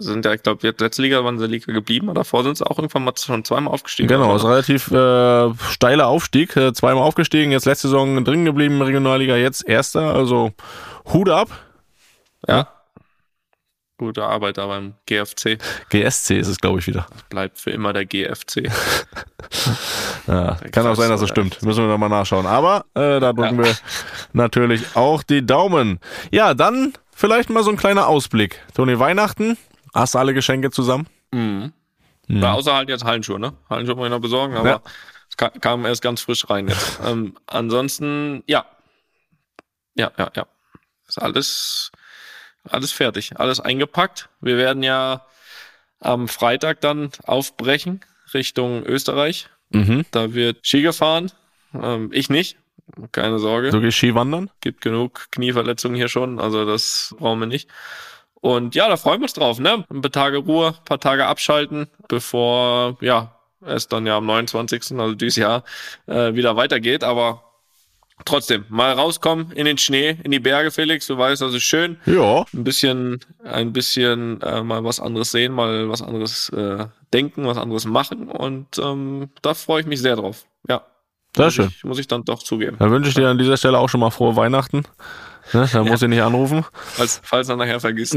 [0.00, 2.66] sind ja, ich glaube, jetzt letzte Liga waren sie Liga geblieben, aber davor sind sie
[2.66, 4.08] auch irgendwann mal schon zweimal aufgestiegen.
[4.08, 9.36] Genau, ist relativ äh, steiler Aufstieg, äh, zweimal aufgestiegen, jetzt letzte Saison drin geblieben Regionalliga,
[9.36, 10.52] jetzt erster, also
[11.12, 11.50] Hut ab.
[12.48, 12.68] Ja.
[13.98, 15.58] Gute Arbeit da beim GFC.
[15.90, 17.06] GSC ist es, glaube ich, wieder.
[17.28, 18.70] Bleibt für immer der GFC.
[20.26, 21.60] Ja, kann auch sein, dass es stimmt.
[21.62, 22.46] Müssen wir nochmal nachschauen.
[22.46, 23.74] Aber äh, da drücken wir
[24.32, 25.98] natürlich auch die Daumen.
[26.30, 28.60] Ja, dann vielleicht mal so ein kleiner Ausblick.
[28.74, 29.56] Toni, Weihnachten,
[29.94, 31.06] hast du alle Geschenke zusammen?
[31.32, 31.72] Mhm.
[32.28, 33.54] Ja, außer halt jetzt Hallenschuhe, ne?
[33.68, 34.82] Hallenschuhe muss ich noch besorgen, aber Ja.
[35.28, 37.00] es ka- kam erst ganz frisch rein jetzt.
[37.04, 38.64] ähm, ansonsten, ja.
[39.94, 40.46] Ja, ja, ja.
[41.08, 41.90] Ist alles,
[42.68, 44.28] alles fertig, alles eingepackt.
[44.40, 45.26] Wir werden ja
[45.98, 48.00] am Freitag dann aufbrechen
[48.32, 49.48] Richtung Österreich.
[49.70, 50.04] Mhm.
[50.12, 51.32] Da wird Ski gefahren.
[51.74, 52.56] Ähm, ich nicht.
[53.12, 53.70] Keine Sorge.
[53.70, 54.50] Du gehst Skiwandern?
[54.60, 57.68] Gibt genug Knieverletzungen hier schon, also das brauchen wir nicht.
[58.40, 59.84] Und ja, da freuen wir uns drauf, ne?
[59.90, 63.36] Ein paar Tage Ruhe, ein paar Tage abschalten, bevor, ja,
[63.66, 65.64] es dann ja am 29., also dieses Jahr,
[66.06, 67.04] äh, wieder weitergeht.
[67.04, 67.42] Aber
[68.24, 71.06] trotzdem, mal rauskommen in den Schnee, in die Berge, Felix.
[71.06, 71.98] Du weißt, das ist schön.
[72.06, 72.44] Ja.
[72.54, 77.58] Ein bisschen, ein bisschen äh, mal was anderes sehen, mal was anderes äh, denken, was
[77.58, 78.28] anderes machen.
[78.28, 80.46] Und ähm, da freue ich mich sehr drauf.
[80.68, 80.86] Ja.
[81.36, 81.68] Sehr muss schön.
[81.68, 82.76] Ich, muss ich dann doch zugeben.
[82.78, 84.82] Dann wünsche ich dir an dieser Stelle auch schon mal frohe Weihnachten.
[85.52, 86.64] Ne, da muss ich nicht anrufen.
[86.72, 88.14] Falls, falls er nachher vergisst.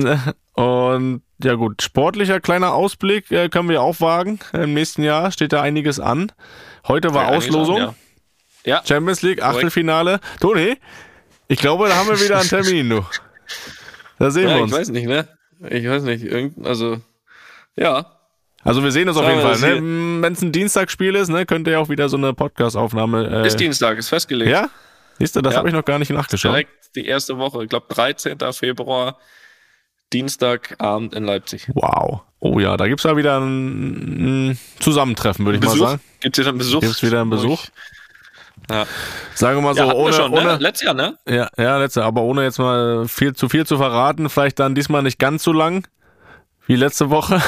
[0.54, 4.40] Und ja gut, sportlicher kleiner Ausblick äh, können wir auch wagen.
[4.54, 6.32] Im nächsten Jahr steht da einiges an.
[6.88, 7.78] Heute war Ja, Auslosung.
[7.78, 7.94] Ja.
[8.66, 8.82] ja.
[8.86, 10.20] Champions League, Achtelfinale.
[10.40, 10.78] Toni,
[11.48, 13.06] ich glaube, da haben wir wieder einen Termin, du.
[14.20, 14.72] Da sehen Ja, wir ich uns.
[14.74, 15.28] weiß nicht, ne?
[15.70, 16.24] Ich weiß nicht.
[16.24, 16.98] Irgend, also,
[17.76, 18.06] ja.
[18.64, 19.60] Also wir sehen uns auf jeden Fall.
[19.60, 20.22] Ne?
[20.22, 23.44] Wenn es ein Dienstagsspiel ist, ne, könnte ja auch wieder so eine Podcast-Aufnahme.
[23.44, 24.50] Äh, Ist Dienstag, ist festgelegt.
[24.52, 24.70] ja?
[25.20, 25.60] Siehst du, das Ja.
[25.60, 26.52] habe ich noch gar nicht nachgeschaut.
[26.54, 27.64] Direkt die erste Woche.
[27.64, 28.38] Ich glaube, 13.
[28.52, 29.18] Februar,
[30.12, 31.68] Dienstagabend in Leipzig.
[31.74, 32.22] Wow.
[32.40, 36.02] Oh ja, da gibt's ja wieder ein, Zusammentreffen, würde ich mal sagen.
[36.20, 36.82] Gibt's wieder einen Besuch?
[36.82, 37.66] Gibt's wieder einen Besuch?
[38.70, 38.86] Ja,
[39.34, 40.58] Sagen wir mal so, ja ohne, schon, ohne, ne?
[40.58, 41.18] Letztes Jahr, ne?
[41.28, 45.04] Ja, ja, letzte, aber ohne jetzt mal viel zu viel zu verraten, vielleicht dann diesmal
[45.04, 45.88] nicht ganz so lang
[46.66, 47.42] wie letzte Woche,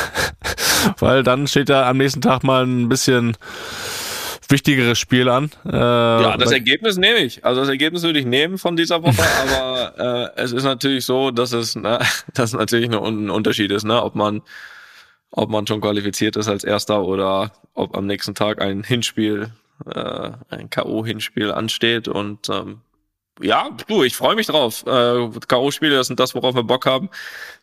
[1.00, 3.38] weil dann steht da am nächsten Tag mal ein bisschen
[4.50, 5.52] wichtigeres Spiel an.
[5.66, 7.43] Äh, Ja, das da- Ergebnis nehme ich.
[7.46, 9.22] Also das Ergebnis würde ich nehmen von dieser Woche,
[9.58, 12.00] aber äh, es ist natürlich so, dass es, ne,
[12.34, 14.41] dass natürlich ein, ein Unterschied ist, ne, ob man,
[15.32, 19.50] ob man schon qualifiziert ist als Erster oder ob am nächsten Tag ein Hinspiel,
[19.93, 22.82] äh, ein KO-Hinspiel ansteht und ähm,
[23.41, 24.86] ja, du, ich freue mich drauf.
[24.86, 27.09] Äh, K.O.-Spiele, das sind das, worauf wir Bock haben.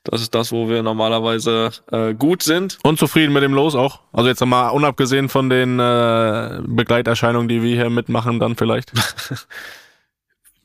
[0.04, 2.78] Das ist das, wo wir normalerweise äh, gut sind.
[2.82, 4.00] Unzufrieden mit dem Los auch.
[4.12, 8.92] Also jetzt mal unabgesehen von den äh, Begleiterscheinungen, die wir hier mitmachen, dann vielleicht.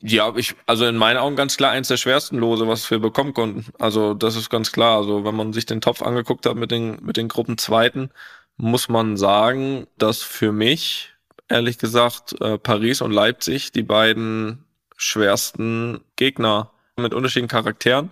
[0.00, 3.34] Ja, ich, also in meinen Augen ganz klar eins der schwersten Lose, was wir bekommen
[3.34, 3.66] konnten.
[3.80, 4.96] Also das ist ganz klar.
[4.98, 8.12] Also wenn man sich den Topf angeguckt hat mit den, mit den Gruppenzweiten,
[8.56, 11.10] muss man sagen, dass für mich,
[11.48, 14.64] ehrlich gesagt, äh, Paris und Leipzig die beiden
[14.98, 18.10] schwersten Gegner mit unterschiedlichen Charakteren.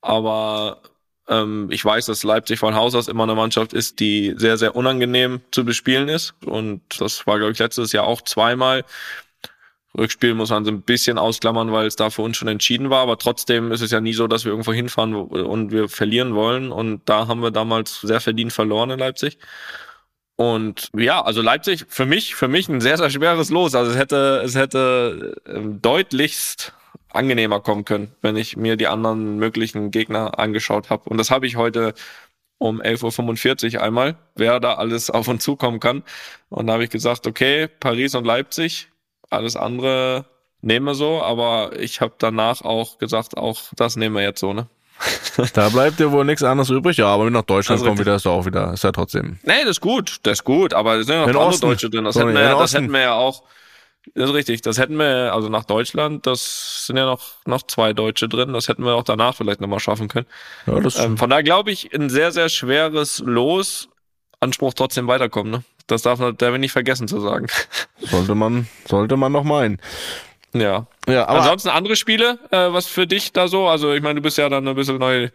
[0.00, 0.80] Aber
[1.28, 4.76] ähm, ich weiß, dass Leipzig von Haus aus immer eine Mannschaft ist, die sehr, sehr
[4.76, 6.34] unangenehm zu bespielen ist.
[6.46, 8.84] Und das war, glaube ich, letztes Jahr auch zweimal.
[9.96, 13.00] Rückspiel muss man so ein bisschen ausklammern, weil es da für uns schon entschieden war.
[13.00, 16.72] Aber trotzdem ist es ja nie so, dass wir irgendwo hinfahren und wir verlieren wollen.
[16.72, 19.38] Und da haben wir damals sehr verdient verloren in Leipzig.
[20.36, 23.74] Und ja, also Leipzig für mich, für mich ein sehr, sehr schweres Los.
[23.74, 26.72] Also es hätte, es hätte ähm, deutlichst
[27.10, 31.08] angenehmer kommen können, wenn ich mir die anderen möglichen Gegner angeschaut habe.
[31.08, 31.94] Und das habe ich heute
[32.58, 36.02] um 11.45 Uhr einmal, wer da alles auf uns zukommen kann.
[36.48, 38.88] Und da habe ich gesagt, okay, Paris und Leipzig,
[39.30, 40.24] alles andere
[40.60, 44.52] nehmen wir so, aber ich habe danach auch gesagt, auch das nehmen wir jetzt so,
[44.52, 44.68] ne?
[45.54, 46.96] Da bleibt dir wohl nichts anderes übrig.
[46.96, 49.38] Ja, aber wenn nach Deutschland kommen wieder, ist ja auch wieder, ist ja trotzdem.
[49.42, 51.60] Nee, das ist gut, das ist gut, aber es sind ja noch andere.
[51.60, 52.04] Deutsche drin.
[52.04, 53.42] Das, Sorry, hätten wir, ja- das hätten wir ja auch,
[54.14, 57.92] das ist richtig, das hätten wir, also nach Deutschland, das sind ja noch, noch zwei
[57.92, 60.26] Deutsche drin, das hätten wir auch danach vielleicht nochmal schaffen können.
[60.66, 63.88] Ja, das Ähm, von daher glaube ich, ein sehr, sehr schweres Los,
[64.40, 65.64] Anspruch trotzdem weiterkommen, ne?
[65.86, 67.46] Das darf man, darf ich nicht vergessen zu sagen.
[68.00, 69.78] sollte man, sollte man noch meinen.
[70.54, 70.86] Ja.
[71.06, 73.68] Ja, aber Ansonsten andere Spiele, äh, was für dich da so?
[73.68, 75.28] Also ich meine, du bist ja dann ein bisschen neu,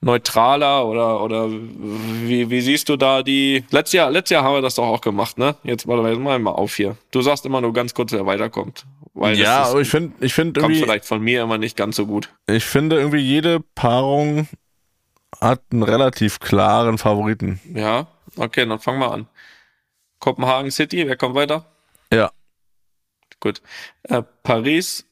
[0.00, 3.64] neutraler oder oder wie, wie siehst du da die?
[3.70, 5.56] Letztes Jahr, letztes Jahr haben wir das doch auch gemacht, ne?
[5.64, 6.96] Jetzt warte mal, jetzt mal mal auf hier.
[7.10, 10.24] Du sagst immer nur ganz kurz, wer weiterkommt, weil ja, das aber ist, ich finde,
[10.24, 12.30] ich finde kommt irgendwie, vielleicht von mir immer nicht ganz so gut.
[12.46, 14.48] ich finde irgendwie jede Paarung
[15.40, 17.60] hat einen relativ klaren Favoriten.
[17.74, 18.06] Ja,
[18.36, 19.26] okay, dann fangen wir an.
[20.20, 21.66] Kopenhagen City, wer kommt weiter?
[22.12, 22.30] Ja,
[23.42, 23.60] Gut.
[24.04, 25.04] Äh, Paris,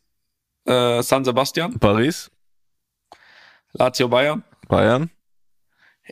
[0.64, 2.30] äh, San Sebastian, Paris,
[3.72, 5.10] Lazio Bayern, Bayern,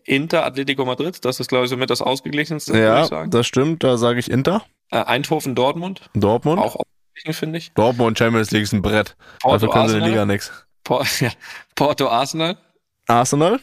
[0.04, 3.30] Inter, Atletico Madrid, das ist, glaube ich, somit das ausgeglichenste, Ja, ich sagen.
[3.30, 3.84] das stimmt.
[3.84, 4.64] Da sage ich Inter.
[4.90, 6.58] Äh, Eindhoven, Dortmund, Dortmund.
[6.58, 7.72] auch ausgeglichen, finde ich.
[7.74, 9.16] Dortmund Champions League ist ein Brett.
[9.40, 10.50] Porto, Dafür können sie in der Liga nichts.
[10.82, 11.30] Por ja,
[11.76, 12.58] Porto, Arsenal,
[13.06, 13.60] Arsenal,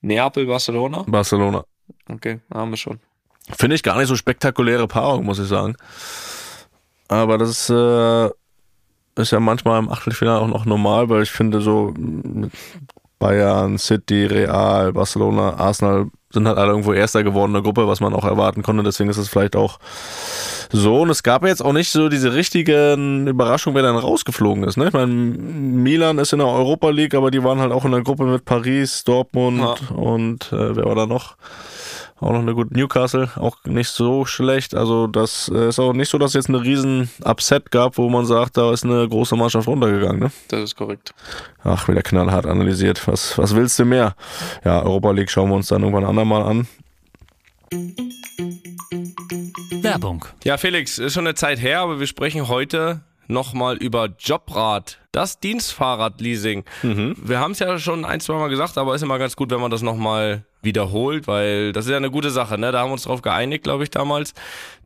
[0.00, 1.04] Neapel, Barcelona.
[1.06, 1.62] Barcelona.
[2.08, 3.00] Okay, haben wir schon.
[3.58, 5.76] Finde ich gar nicht so spektakuläre Paarung, muss ich sagen.
[7.08, 8.26] Aber das ist, äh,
[9.16, 11.92] ist ja manchmal im Achtelfinale auch noch normal, weil ich finde so
[13.18, 18.00] Bayern, City, Real, Barcelona, Arsenal sind halt alle irgendwo Erster geworden in der Gruppe, was
[18.00, 18.82] man auch erwarten konnte.
[18.82, 19.78] Deswegen ist es vielleicht auch
[20.70, 21.00] so.
[21.00, 24.76] Und es gab jetzt auch nicht so diese richtigen Überraschungen, wer dann rausgeflogen ist.
[24.76, 24.88] Ne?
[24.88, 28.02] Ich meine, Milan ist in der Europa League, aber die waren halt auch in der
[28.02, 29.96] Gruppe mit Paris, Dortmund Ja.
[29.96, 31.36] und äh, wer war da noch?
[32.20, 34.74] Auch noch eine gute Newcastle, auch nicht so schlecht.
[34.74, 38.08] Also das äh, ist auch nicht so, dass es jetzt eine riesen Upset gab, wo
[38.08, 40.20] man sagt, da ist eine große Mannschaft runtergegangen.
[40.20, 40.30] Ne?
[40.48, 41.14] Das ist korrekt.
[41.62, 43.06] Ach, wieder knallhart analysiert.
[43.06, 44.16] Was, was willst du mehr?
[44.64, 46.66] Ja, Europa League schauen wir uns dann irgendwann andermal an.
[49.82, 50.24] Werbung.
[50.44, 55.38] Ja, Felix, ist schon eine Zeit her, aber wir sprechen heute nochmal über Jobrad, das
[55.38, 56.64] Dienstfahrradleasing.
[57.22, 59.60] Wir haben es ja schon ein, zwei Mal gesagt, aber ist immer ganz gut, wenn
[59.60, 62.58] man das nochmal wiederholt, weil das ist ja eine gute Sache.
[62.58, 62.72] Ne?
[62.72, 64.34] Da haben wir uns darauf geeinigt, glaube ich, damals,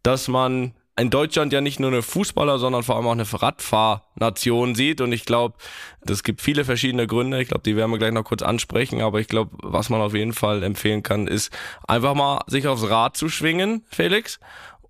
[0.02, 4.74] dass man in Deutschland ja nicht nur eine Fußballer, sondern vor allem auch eine Radfahrnation
[4.74, 5.00] sieht.
[5.00, 5.56] Und ich glaube,
[6.02, 7.40] das gibt viele verschiedene Gründe.
[7.40, 9.00] Ich glaube, die werden wir gleich noch kurz ansprechen.
[9.00, 11.50] Aber ich glaube, was man auf jeden Fall empfehlen kann, ist
[11.88, 14.38] einfach mal sich aufs Rad zu schwingen, Felix,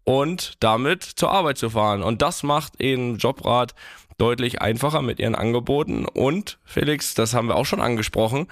[0.04, 2.02] und damit zur Arbeit zu fahren.
[2.02, 3.74] Und das macht eben Jobrad
[4.18, 6.04] deutlich einfacher mit ihren Angeboten.
[6.04, 8.46] Und Felix, das haben wir auch schon angesprochen,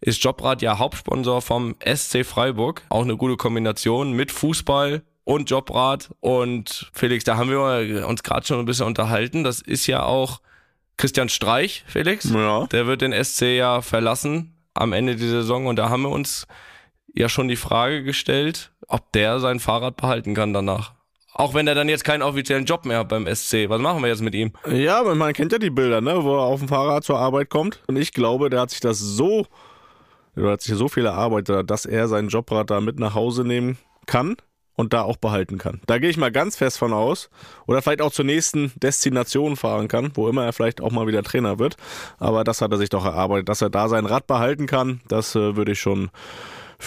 [0.00, 2.82] ist Jobrad ja Hauptsponsor vom SC Freiburg.
[2.90, 6.10] Auch eine gute Kombination mit Fußball und Jobrad.
[6.20, 9.44] Und Felix, da haben wir uns gerade schon ein bisschen unterhalten.
[9.44, 10.40] Das ist ja auch
[10.96, 12.30] Christian Streich, Felix.
[12.30, 12.66] Ja.
[12.66, 15.66] Der wird den SC ja verlassen am Ende der Saison.
[15.66, 16.46] Und da haben wir uns
[17.14, 20.92] ja schon die Frage gestellt, ob der sein Fahrrad behalten kann danach.
[21.32, 23.68] Auch wenn er dann jetzt keinen offiziellen Job mehr hat beim SC.
[23.68, 24.52] Was machen wir jetzt mit ihm?
[24.70, 27.82] Ja, man kennt ja die Bilder, ne, wo er auf dem Fahrrad zur Arbeit kommt.
[27.88, 29.46] Und ich glaube, der hat sich das so,
[30.36, 33.78] der hat sich so viel erarbeitet, dass er sein Jobrad da mit nach Hause nehmen
[34.06, 34.36] kann
[34.76, 35.80] und da auch behalten kann.
[35.86, 37.30] Da gehe ich mal ganz fest von aus.
[37.66, 41.24] Oder vielleicht auch zur nächsten Destination fahren kann, wo immer er vielleicht auch mal wieder
[41.24, 41.76] Trainer wird.
[42.18, 45.00] Aber das hat er sich doch erarbeitet, dass er da sein Rad behalten kann.
[45.08, 46.10] Das äh, würde ich schon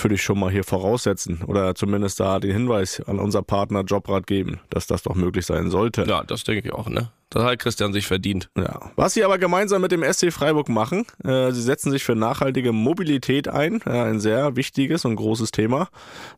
[0.03, 4.27] würde ich schon mal hier voraussetzen oder zumindest da den Hinweis an unser Partner Jobrad
[4.27, 6.05] geben, dass das doch möglich sein sollte.
[6.07, 7.11] Ja, das denke ich auch, ne?
[7.29, 8.49] Das hat Christian sich verdient.
[8.57, 8.91] Ja.
[8.95, 12.71] Was sie aber gemeinsam mit dem SC Freiburg machen, äh, sie setzen sich für nachhaltige
[12.71, 15.89] Mobilität ein, ja, ein sehr wichtiges und großes Thema.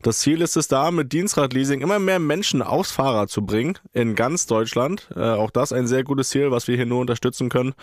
[0.02, 4.16] Das Ziel ist es da, mit Dienstradleasing immer mehr Menschen aufs Fahrrad zu bringen, in
[4.16, 5.08] ganz Deutschland.
[5.14, 7.74] Äh, auch das ein sehr gutes Ziel, was wir hier nur unterstützen können.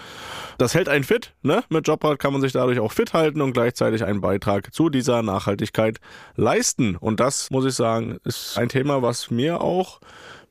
[0.58, 1.64] Das hält einen fit, ne?
[1.70, 5.22] Mit Jobrad kann man sich dadurch auch fit halten und gleichzeitig einen Beitrag zu dieser
[5.22, 6.00] Nachhaltigkeit
[6.36, 6.98] leisten.
[6.98, 10.02] Und das, muss ich sagen, ist ein Thema, was mir auch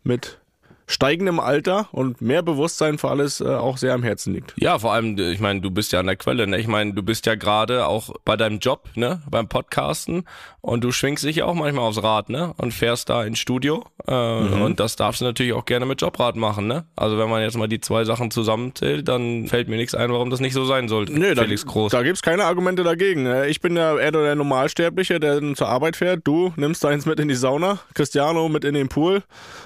[0.03, 0.39] mit
[0.87, 4.55] steigendem Alter und mehr Bewusstsein für alles äh, auch sehr am Herzen liegt.
[4.57, 6.59] Ja, vor allem, ich meine, du bist ja an der Quelle, ne?
[6.59, 9.23] Ich meine, du bist ja gerade auch bei deinem Job, ne?
[9.31, 10.25] Beim Podcasten
[10.61, 12.55] und du schwingst dich ja auch manchmal aufs Rad, ne?
[12.57, 13.85] Und fährst da ins Studio.
[14.07, 16.85] Äh, Und das darfst du natürlich auch gerne mit Jobrad machen, ne?
[16.97, 20.31] Also wenn man jetzt mal die zwei Sachen zusammenzählt, dann fällt mir nichts ein, warum
[20.31, 21.13] das nicht so sein sollte.
[21.13, 21.91] Nö, da, Felix Groß.
[21.93, 23.27] da gibt's keine Argumente dagegen.
[23.27, 26.21] Äh, Ich bin ja eher der Normalsterbliche, der zur Arbeit fährt.
[26.25, 29.23] Du nimmst deins mit in die Sauna, Cristiano mit in den Pool.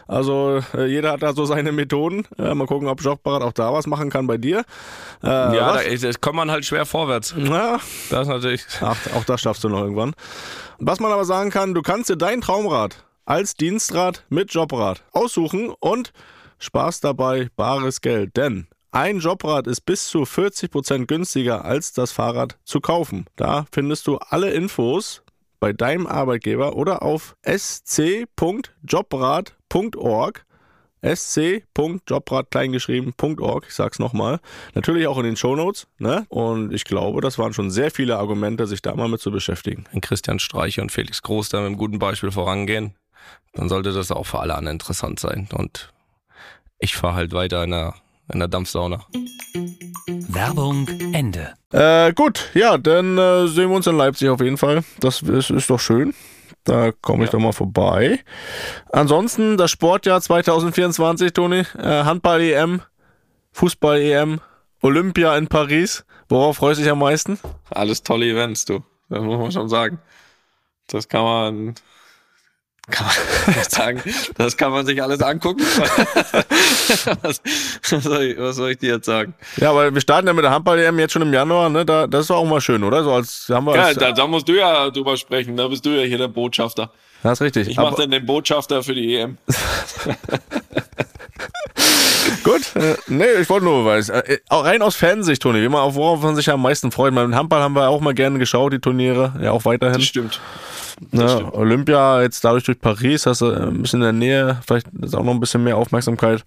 [0.09, 2.27] Also äh, jeder hat da so seine Methoden.
[2.39, 4.61] Äh, mal gucken, ob Jobrad auch da was machen kann bei dir.
[5.23, 7.35] Äh, ja, da, da kommt man halt schwer vorwärts.
[7.37, 7.79] Na,
[8.11, 8.65] Das natürlich.
[8.81, 10.15] Ach, auch das schaffst du noch irgendwann.
[10.79, 15.73] Was man aber sagen kann, du kannst dir dein Traumrad als Dienstrad mit Jobrad aussuchen
[15.81, 16.13] und
[16.59, 18.37] sparst dabei bares Geld.
[18.37, 23.27] Denn ein Jobrad ist bis zu 40% günstiger als das Fahrrad zu kaufen.
[23.37, 25.23] Da findest du alle Infos
[25.61, 30.45] bei deinem Arbeitgeber oder auf sc.jobrad.org
[31.03, 34.40] sc.jobrad kleingeschrieben.org, ich sag's nochmal.
[34.74, 36.26] Natürlich auch in den Shownotes, ne?
[36.28, 39.84] Und ich glaube, das waren schon sehr viele Argumente, sich da mal mit zu beschäftigen.
[39.92, 42.94] Wenn Christian Streich und Felix Groß da mit einem guten Beispiel vorangehen,
[43.55, 45.48] dann sollte das auch für alle anderen interessant sein.
[45.53, 45.92] Und
[46.78, 47.94] ich fahre halt weiter in der,
[48.32, 49.07] in der Dampfsauna.
[50.28, 51.55] Werbung Ende.
[51.72, 54.84] Äh, gut, ja, dann äh, sehen wir uns in Leipzig auf jeden Fall.
[55.01, 56.14] Das ist, ist doch schön.
[56.65, 58.21] Da komme ich doch mal vorbei.
[58.93, 61.65] Ansonsten das Sportjahr 2024, Toni.
[61.79, 62.83] Äh, Handball-EM,
[63.53, 64.41] Fußball-EM,
[64.83, 66.05] Olympia in Paris.
[66.29, 67.39] Worauf freust du dich am meisten?
[67.71, 68.83] Alles tolle Events, du.
[69.09, 69.99] Das muss man schon sagen.
[70.87, 71.75] Das kann man,
[72.91, 73.14] kann man
[73.68, 74.03] sagen.
[74.36, 75.62] Das kann man sich alles angucken.
[77.22, 77.41] was,
[77.82, 79.34] soll ich, was soll ich dir jetzt sagen?
[79.57, 81.84] Ja, aber wir starten ja mit der Handball-EM jetzt schon im Januar, ne?
[81.84, 83.03] Da, das ist auch mal schön, oder?
[83.05, 85.57] So als haben wir Ja, als, da, da musst du ja drüber sprechen.
[85.57, 86.91] Da bist du ja hier der Botschafter.
[87.22, 87.68] das ist richtig.
[87.68, 89.38] Ich mache dann den Botschafter für die EM.
[92.45, 94.09] Gut, äh, nee, ich wollte nur weiß.
[94.11, 97.14] Äh, auch rein aus Fansicht, Toni, wie man, auf worauf man sich am meisten freut.
[97.14, 99.99] Beim Handball haben wir auch mal gerne geschaut, die Turniere, ja auch weiterhin.
[99.99, 100.41] Das stimmt.
[101.12, 104.86] Ne, Olympia, jetzt dadurch durch Paris, hast du äh, ein bisschen in der Nähe, vielleicht
[105.01, 106.44] ist auch noch ein bisschen mehr Aufmerksamkeit.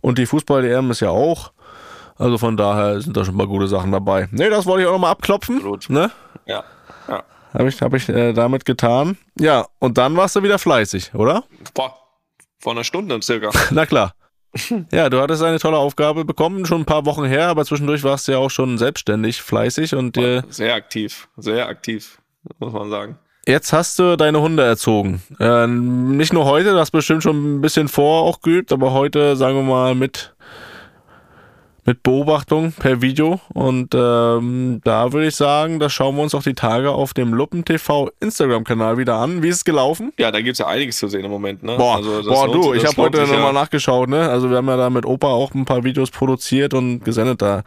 [0.00, 1.52] Und die Fußball-EM ist ja auch.
[2.16, 4.28] Also von daher sind da schon mal gute Sachen dabei.
[4.30, 5.56] Nee, das wollte ich auch nochmal abklopfen.
[5.56, 5.90] Absolut.
[5.90, 6.10] Ne?
[6.46, 6.64] Ja.
[7.08, 7.22] ja.
[7.52, 9.18] Habe ich, hab ich äh, damit getan.
[9.38, 11.44] Ja, und dann warst du wieder fleißig, oder?
[11.74, 11.94] Boah,
[12.58, 13.50] vor einer Stunde circa.
[13.70, 14.14] Na klar.
[14.92, 18.28] Ja, du hattest eine tolle Aufgabe bekommen, schon ein paar Wochen her, aber zwischendurch warst
[18.28, 22.20] du ja auch schon selbstständig fleißig und äh, Sehr aktiv, sehr aktiv,
[22.58, 23.18] muss man sagen.
[23.46, 25.22] Jetzt hast du deine Hunde erzogen.
[25.38, 29.36] Äh, nicht nur heute, du hast bestimmt schon ein bisschen vor auch geübt, aber heute,
[29.36, 30.34] sagen wir mal, mit,
[31.84, 33.40] mit Beobachtung per Video.
[33.54, 37.34] Und ähm, da würde ich sagen, das schauen wir uns auch die Tage auf dem
[37.34, 39.42] Luppen TV Instagram-Kanal wieder an.
[39.42, 40.12] Wie ist es gelaufen?
[40.18, 41.62] Ja, da gibt's ja einiges zu sehen im Moment.
[41.64, 41.76] Ne?
[41.76, 43.52] Boah, Also boah du, sich- ich habe heute nochmal ja.
[43.52, 44.28] nachgeschaut, ne?
[44.30, 47.62] Also wir haben ja da mit Opa auch ein paar Videos produziert und gesendet da.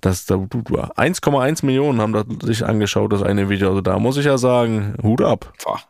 [0.00, 3.68] Das, da du, du, 1,1 Millionen haben da sich angeschaut, das eine Video.
[3.68, 5.52] Also da muss ich ja sagen, Hut ab.
[5.62, 5.80] Boah.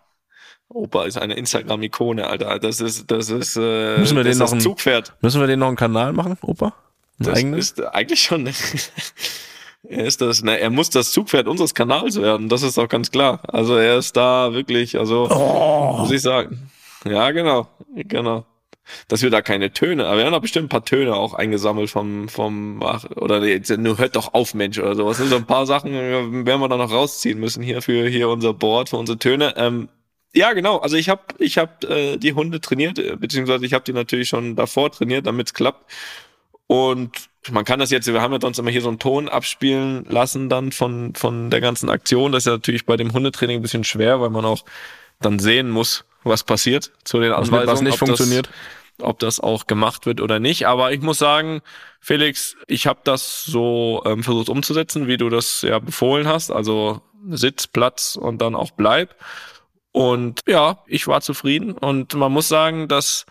[0.70, 2.59] Opa ist eine Instagram-Ikone, Alter.
[2.59, 5.14] Das ist, das ist, äh, Müssen wir das den noch ist ein- Zugpferd.
[5.22, 6.74] Müssen wir den noch einen Kanal machen, Opa?
[7.19, 7.59] Das eigenen?
[7.59, 8.47] ist eigentlich schon.
[9.89, 12.49] er ist das, na, er muss das Zugpferd unseres Kanals werden.
[12.49, 13.41] Das ist auch ganz klar.
[13.49, 15.99] Also er ist da wirklich, also Oh.
[15.99, 16.71] muss ich sagen.
[17.05, 18.45] Ja, genau, genau.
[19.07, 21.91] Dass wir da keine Töne, aber wir haben da bestimmt ein paar Töne auch eingesammelt
[21.91, 25.19] vom, vom, ach, oder jetzt nur hört doch auf, Mensch, oder sowas.
[25.19, 28.55] So ein paar Sachen äh, werden wir da noch rausziehen müssen hier für hier unser
[28.55, 29.53] Board, für unsere Töne.
[29.59, 29.89] Ähm,
[30.35, 30.79] ja, genau.
[30.79, 34.29] Also ich habe ich hab, äh, die Hunde trainiert, äh, beziehungsweise ich habe die natürlich
[34.29, 35.91] schon davor trainiert, damit es klappt.
[36.69, 37.11] Und
[37.51, 40.49] man kann das jetzt, wir haben ja sonst immer hier so einen Ton abspielen lassen
[40.49, 42.31] dann von, von der ganzen Aktion.
[42.31, 44.64] Das ist ja natürlich bei dem Hundetraining ein bisschen schwer, weil man auch
[45.19, 47.66] dann sehen muss, was passiert zu den Anweisungen.
[47.66, 48.49] was nicht ob funktioniert?
[48.99, 50.66] Das, ob das auch gemacht wird oder nicht.
[50.66, 51.62] Aber ich muss sagen,
[52.01, 56.51] Felix, ich habe das so ähm, versucht umzusetzen, wie du das ja befohlen hast.
[56.51, 57.01] Also
[57.31, 59.16] Sitz, Platz und dann auch bleib.
[59.93, 61.73] Und ja, ich war zufrieden.
[61.73, 63.25] Und man muss sagen, dass,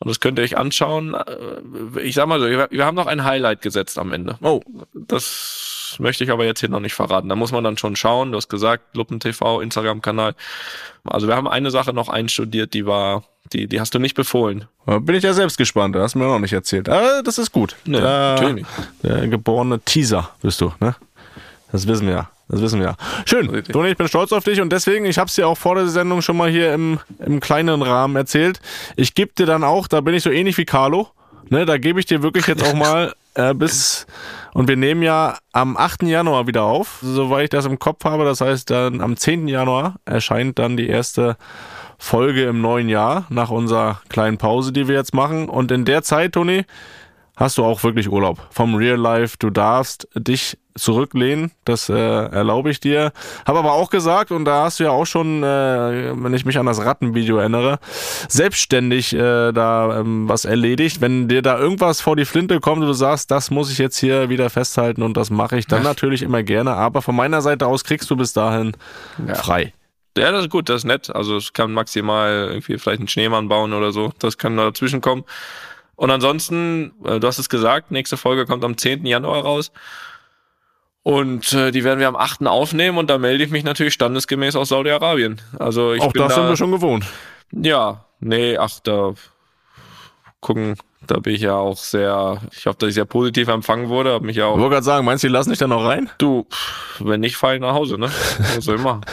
[0.00, 3.24] und das könnt ihr euch anschauen, äh, ich sag mal so, wir haben noch ein
[3.24, 4.36] Highlight gesetzt am Ende.
[4.42, 4.60] Oh,
[4.92, 7.28] Das möchte ich aber jetzt hier noch nicht verraten.
[7.28, 8.32] Da muss man dann schon schauen.
[8.32, 10.34] Du hast gesagt, Luppen TV, Instagram-Kanal.
[11.04, 14.66] Also wir haben eine Sache noch einstudiert, die war, die, die hast du nicht befohlen.
[14.86, 15.94] bin ich ja selbst gespannt.
[15.94, 16.88] Das hast du mir noch nicht erzählt.
[16.88, 17.76] Aber das ist gut.
[17.84, 18.68] Nee, da, natürlich nicht.
[19.02, 20.96] Der geborene Teaser bist du, ne?
[21.70, 22.30] Das wissen wir ja.
[22.48, 22.96] Das wissen wir ja.
[23.24, 23.64] Schön.
[23.64, 25.88] Toni, ich bin stolz auf dich und deswegen, ich habe es dir auch vor der
[25.88, 28.60] Sendung schon mal hier im, im kleinen Rahmen erzählt.
[28.96, 31.08] Ich gebe dir dann auch, da bin ich so ähnlich wie Carlo,
[31.48, 34.06] ne, da gebe ich dir wirklich jetzt auch mal äh, bis,
[34.52, 36.04] und wir nehmen ja am 8.
[36.04, 38.24] Januar wieder auf, soweit ich das im Kopf habe.
[38.24, 39.48] Das heißt, dann am 10.
[39.48, 41.36] Januar erscheint dann die erste
[41.98, 45.48] Folge im neuen Jahr nach unserer kleinen Pause, die wir jetzt machen.
[45.48, 46.64] Und in der Zeit, Toni,
[47.36, 49.36] hast du auch wirklich Urlaub vom Real Life.
[49.38, 53.12] Du darfst dich zurücklehnen, das äh, erlaube ich dir.
[53.46, 56.58] Habe aber auch gesagt, und da hast du ja auch schon, äh, wenn ich mich
[56.58, 57.78] an das Rattenvideo erinnere,
[58.28, 61.00] selbstständig äh, da ähm, was erledigt.
[61.00, 63.98] Wenn dir da irgendwas vor die Flinte kommt und du sagst, das muss ich jetzt
[63.98, 66.72] hier wieder festhalten und das mache ich dann natürlich immer gerne.
[66.74, 68.76] Aber von meiner Seite aus kriegst du bis dahin
[69.34, 69.72] frei.
[70.16, 71.10] Ja, das ist gut, das ist nett.
[71.14, 74.12] Also es kann maximal irgendwie vielleicht einen Schneemann bauen oder so.
[74.20, 75.24] Das kann da dazwischen kommen.
[75.96, 79.06] Und ansonsten, äh, du hast es gesagt, nächste Folge kommt am 10.
[79.06, 79.72] Januar raus.
[81.02, 82.46] Und äh, die werden wir am 8.
[82.46, 85.40] aufnehmen und da melde ich mich natürlich standesgemäß aus Saudi-Arabien.
[85.58, 87.04] Also ich auch bin das da, sind wir schon gewohnt.
[87.52, 89.12] Ja, nee, ach, da
[90.40, 90.76] gucken,
[91.06, 94.24] da bin ich ja auch sehr, ich hoffe, dass ich sehr positiv empfangen wurde, habe
[94.24, 96.10] mich ja Ich auch, wollte gerade sagen, meinst du, die lassen dich da noch rein?
[96.18, 96.46] du,
[97.00, 98.10] wenn nicht, fahr ich nach Hause, ne?
[98.54, 99.02] Was soll ich machen?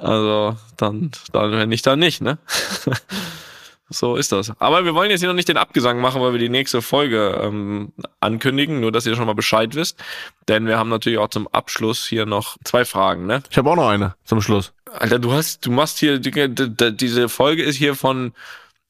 [0.00, 2.38] Also, dann, dann, wenn nicht, dann nicht, ne?
[3.90, 4.52] So ist das.
[4.58, 7.38] Aber wir wollen jetzt hier noch nicht den Abgesang machen, weil wir die nächste Folge
[7.42, 10.02] ähm, ankündigen, nur dass ihr schon mal Bescheid wisst.
[10.48, 13.42] Denn wir haben natürlich auch zum Abschluss hier noch zwei Fragen, ne?
[13.50, 14.72] Ich habe auch noch eine zum Schluss.
[14.90, 18.32] Alter, du hast, du machst hier, die- die- diese Folge ist hier von,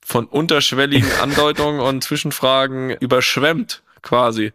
[0.05, 4.53] von unterschwelligen Andeutungen und Zwischenfragen überschwemmt, quasi.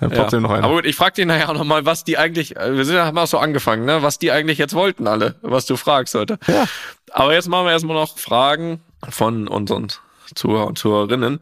[0.00, 0.62] Habe trotzdem noch eine.
[0.62, 3.06] Aber gut, ich frag dich nachher auch nochmal, was die eigentlich, äh, wir sind ja
[3.06, 6.38] haben auch so angefangen, ne, was die eigentlich jetzt wollten alle, was du fragst heute.
[6.46, 6.66] Ja.
[7.12, 8.80] Aber jetzt machen wir erstmal noch Fragen
[9.10, 9.88] von unseren
[10.34, 11.40] Zuhörer und Zuhörerinnen.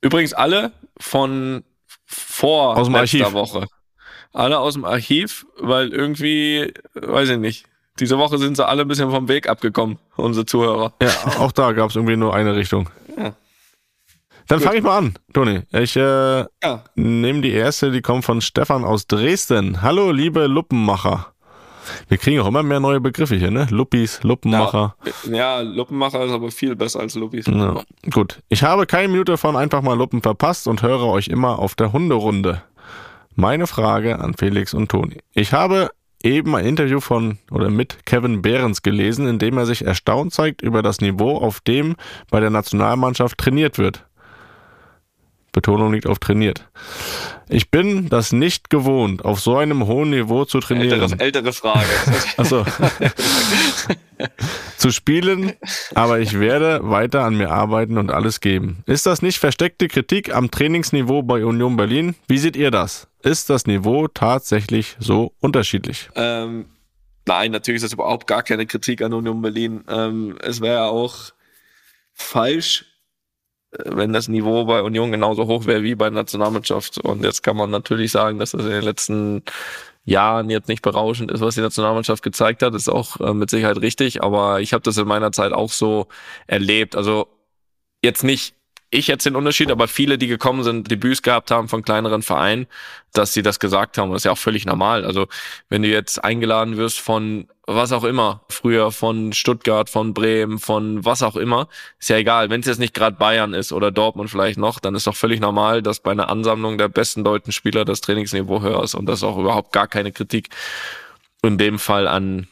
[0.00, 1.64] Übrigens alle von
[2.06, 3.32] vor Aus dem letzter Archiv.
[3.32, 3.66] Woche.
[4.32, 7.66] Alle aus dem Archiv, weil irgendwie, weiß ich nicht,
[8.00, 10.92] Diese Woche sind sie alle ein bisschen vom Weg abgekommen, unsere Zuhörer.
[11.00, 12.90] Ja, auch da gab es irgendwie nur eine Richtung.
[13.16, 13.34] Ja.
[14.48, 15.62] Dann fange ich mal an, Toni.
[15.70, 16.84] Ich äh, Ja.
[16.96, 19.80] nehme die erste, die kommt von Stefan aus Dresden.
[19.80, 21.33] Hallo, liebe Luppenmacher.
[22.08, 23.66] Wir kriegen auch immer mehr neue Begriffe hier, ne?
[23.70, 24.94] Luppis, Luppenmacher.
[25.30, 27.46] Ja, Luppenmacher ist aber viel besser als Luppis.
[27.46, 28.40] Ja, gut.
[28.48, 31.92] Ich habe keine Minute von einfach mal Luppen verpasst und höre euch immer auf der
[31.92, 32.62] Hunderunde.
[33.34, 35.18] Meine Frage an Felix und Toni.
[35.32, 35.90] Ich habe
[36.22, 40.62] eben ein Interview von oder mit Kevin Behrens gelesen, in dem er sich erstaunt zeigt
[40.62, 41.96] über das Niveau, auf dem
[42.30, 44.06] bei der Nationalmannschaft trainiert wird.
[45.54, 46.68] Betonung liegt auf trainiert.
[47.48, 51.00] Ich bin das nicht gewohnt, auf so einem hohen Niveau zu trainieren.
[51.00, 51.88] Ältere, ältere Frage.
[52.36, 52.66] Achso.
[54.76, 55.52] zu spielen,
[55.94, 58.82] aber ich werde weiter an mir arbeiten und alles geben.
[58.86, 62.14] Ist das nicht versteckte Kritik am Trainingsniveau bei Union Berlin?
[62.28, 63.08] Wie seht ihr das?
[63.22, 66.08] Ist das Niveau tatsächlich so unterschiedlich?
[66.16, 66.66] ähm,
[67.26, 69.84] nein, natürlich ist das überhaupt gar keine Kritik an Union Berlin.
[69.88, 71.32] Ähm, es wäre auch
[72.12, 72.86] falsch,
[73.84, 76.98] wenn das Niveau bei Union genauso hoch wäre wie bei der Nationalmannschaft.
[76.98, 79.42] Und jetzt kann man natürlich sagen, dass das in den letzten
[80.04, 83.80] Jahren jetzt nicht berauschend ist, was die Nationalmannschaft gezeigt hat, ist auch äh, mit Sicherheit
[83.80, 84.22] richtig.
[84.22, 86.08] Aber ich habe das in meiner Zeit auch so
[86.46, 86.96] erlebt.
[86.96, 87.28] Also
[88.02, 88.54] jetzt nicht
[88.94, 92.66] ich jetzt den Unterschied, aber viele, die gekommen sind, Debüts gehabt haben von kleineren Vereinen,
[93.12, 94.12] dass sie das gesagt haben.
[94.12, 95.04] Das ist ja auch völlig normal.
[95.04, 95.26] Also
[95.68, 101.04] wenn du jetzt eingeladen wirst von was auch immer, früher von Stuttgart, von Bremen, von
[101.04, 102.50] was auch immer, ist ja egal.
[102.50, 105.40] Wenn es jetzt nicht gerade Bayern ist oder Dortmund vielleicht noch, dann ist doch völlig
[105.40, 109.20] normal, dass bei einer Ansammlung der besten deutschen Spieler das Trainingsniveau höher ist und das
[109.20, 110.48] ist auch überhaupt gar keine Kritik
[111.42, 112.48] in dem Fall an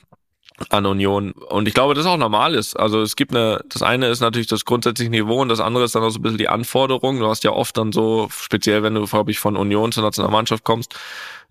[0.69, 1.33] an Union.
[1.33, 2.79] Und ich glaube, das auch normal ist.
[2.79, 5.95] Also es gibt eine, das eine ist natürlich das grundsätzliche Niveau und das andere ist
[5.95, 7.19] dann auch so ein bisschen die Anforderung.
[7.19, 10.63] Du hast ja oft dann so, speziell wenn du, glaube ich, von Union zur Nationalmannschaft
[10.63, 10.95] kommst,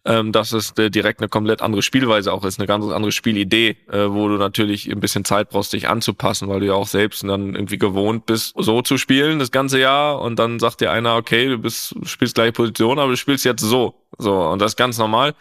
[0.06, 3.78] ähm, dass es äh, direkt eine komplett andere Spielweise auch ist, eine ganz andere Spielidee,
[3.92, 7.24] äh, wo du natürlich ein bisschen Zeit brauchst, dich anzupassen, weil du ja auch selbst
[7.24, 11.16] dann irgendwie gewohnt bist, so zu spielen das ganze Jahr und dann sagt dir einer,
[11.16, 13.96] okay, du bist, spielst gleiche Position, aber du spielst jetzt so.
[14.18, 15.36] So, und das ist ganz normal.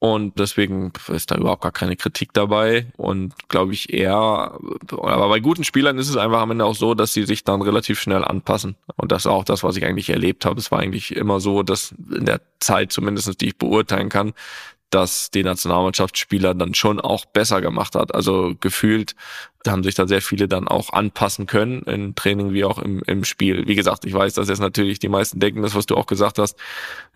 [0.00, 2.86] Und deswegen ist da überhaupt gar keine Kritik dabei.
[2.96, 4.56] Und glaube ich eher,
[4.92, 7.62] aber bei guten Spielern ist es einfach am Ende auch so, dass sie sich dann
[7.62, 8.76] relativ schnell anpassen.
[8.96, 10.60] Und das ist auch das, was ich eigentlich erlebt habe.
[10.60, 14.34] Es war eigentlich immer so, dass in der Zeit zumindest, die ich beurteilen kann,
[14.90, 18.14] dass die Nationalmannschaftsspieler dann schon auch besser gemacht hat.
[18.14, 19.14] Also gefühlt
[19.66, 23.24] haben sich da sehr viele dann auch anpassen können, im Training wie auch im, im
[23.24, 23.66] Spiel.
[23.66, 26.38] Wie gesagt, ich weiß, dass jetzt natürlich die meisten denken, das, was du auch gesagt
[26.38, 26.56] hast,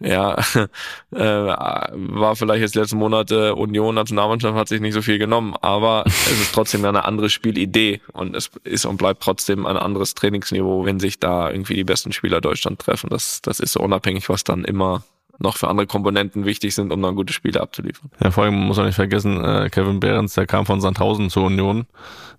[0.01, 0.37] ja,
[1.13, 6.05] äh, war vielleicht jetzt letzten Monate Union, Nationalmannschaft hat sich nicht so viel genommen, aber
[6.07, 10.85] es ist trotzdem eine andere Spielidee und es ist und bleibt trotzdem ein anderes Trainingsniveau,
[10.85, 13.09] wenn sich da irgendwie die besten Spieler Deutschland treffen.
[13.09, 15.05] Das, das ist so unabhängig, was dann immer
[15.43, 18.11] noch für andere Komponenten wichtig sind, um dann gute Spiele abzuliefern.
[18.23, 21.45] Ja, vor allem muss man nicht vergessen, äh, Kevin Behrens, der kam von Sandhausen zur
[21.45, 21.87] Union.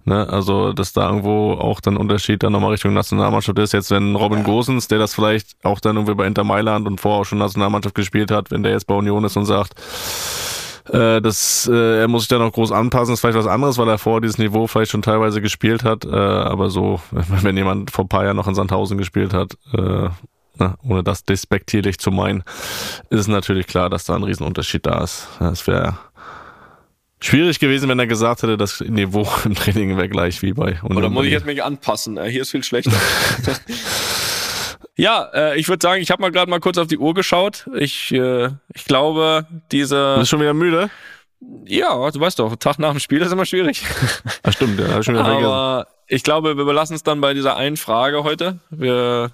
[0.06, 0.28] Ne?
[0.28, 3.74] Also, dass da irgendwo auch dann Unterschied dann nochmal Richtung Nationalmannschaft ist.
[3.74, 7.22] Jetzt, wenn Robin Gosens, der das vielleicht auch dann irgendwie bei Inter Mailand und vorher
[7.22, 9.76] auch schon Nationalmannschaft gespielt hat, wenn der jetzt bei Union ist und sagt,
[10.90, 13.88] äh, das, äh, er muss sich da noch groß anpassen, ist vielleicht was anderes, weil
[13.88, 16.04] er vorher dieses Niveau vielleicht schon teilweise gespielt hat.
[16.04, 20.10] Äh, aber so, wenn jemand vor ein paar Jahren noch in Sandhausen gespielt hat, äh,
[20.58, 22.44] na, ohne das despektierlich zu meinen,
[23.10, 25.28] ist es natürlich klar, dass da ein Riesenunterschied da ist.
[25.40, 25.98] Es wäre
[27.20, 31.10] schwierig gewesen, wenn er gesagt hätte, das Niveau im Training wäre gleich wie bei Oder
[31.10, 32.24] muss ich jetzt mich anpassen?
[32.26, 32.92] Hier ist viel schlechter.
[34.96, 37.68] ja, äh, ich würde sagen, ich habe mal gerade mal kurz auf die Uhr geschaut.
[37.76, 40.16] Ich, äh, ich glaube, diese.
[40.18, 40.90] Bist du schon wieder müde?
[41.66, 43.84] Ja, du weißt doch, Tag nach dem Spiel ist immer schwierig.
[44.44, 45.46] Ach stimmt, ja, hab ich schon wieder vergessen.
[45.46, 48.60] Aber ich glaube, wir belassen es dann bei dieser einen Frage heute.
[48.70, 49.32] Wir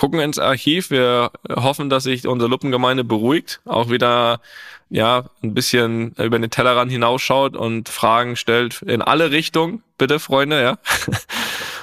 [0.00, 0.90] gucken ins Archiv.
[0.90, 4.40] Wir hoffen, dass sich unsere Luppengemeinde beruhigt, auch wieder
[4.88, 10.62] ja ein bisschen über den Tellerrand hinausschaut und Fragen stellt in alle Richtungen, bitte Freunde,
[10.62, 10.78] ja.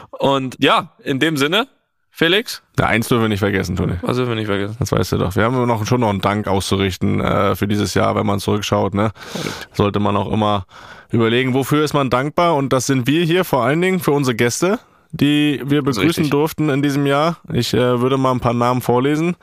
[0.10, 1.68] Und ja, in dem Sinne,
[2.10, 3.94] Felix, Der eins dürfen wir nicht vergessen, Toni.
[4.02, 4.78] was dürfen wir nicht vergessen.
[4.80, 5.36] Das weißt du doch.
[5.36, 8.96] Wir haben noch schon noch einen Dank auszurichten äh, für dieses Jahr, wenn man zurückschaut.
[8.96, 9.12] Ne?
[9.74, 10.66] Sollte man auch immer
[11.12, 12.56] überlegen, wofür ist man dankbar.
[12.56, 14.80] Und das sind wir hier vor allen Dingen für unsere Gäste,
[15.12, 17.38] die wir ist begrüßen durften in diesem Jahr.
[17.52, 19.36] Ich äh, würde mal ein paar Namen vorlesen.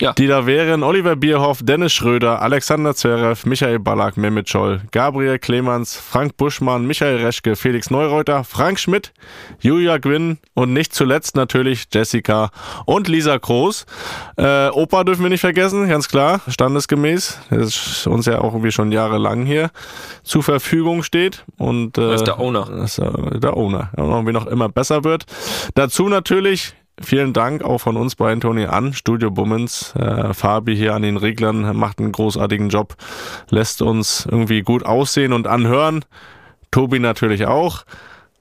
[0.00, 0.12] Ja.
[0.12, 5.96] Die da wären Oliver Bierhoff, Dennis Schröder, Alexander Zverev, Michael Ballack, Mehmet Scholl, Gabriel Clemens,
[5.96, 9.12] Frank Buschmann, Michael Reschke, Felix Neureuter, Frank Schmidt,
[9.60, 12.50] Julia Gwynn und nicht zuletzt natürlich Jessica
[12.86, 13.86] und Lisa Groß.
[14.36, 17.40] Äh, Opa dürfen wir nicht vergessen, ganz klar, standesgemäß.
[17.50, 19.70] Das ist uns ja auch irgendwie schon jahrelang hier
[20.22, 21.44] zur Verfügung steht.
[21.56, 22.68] Und, äh, Das ist der Owner.
[22.70, 23.90] Das ist äh, der Owner.
[23.96, 25.24] Und irgendwie noch immer besser wird.
[25.74, 29.94] Dazu natürlich Vielen Dank auch von uns beiden, Toni, an Studio Bummens.
[29.94, 32.96] Äh, Fabi hier an den Reglern macht einen großartigen Job,
[33.50, 36.04] lässt uns irgendwie gut aussehen und anhören.
[36.72, 37.84] Tobi natürlich auch.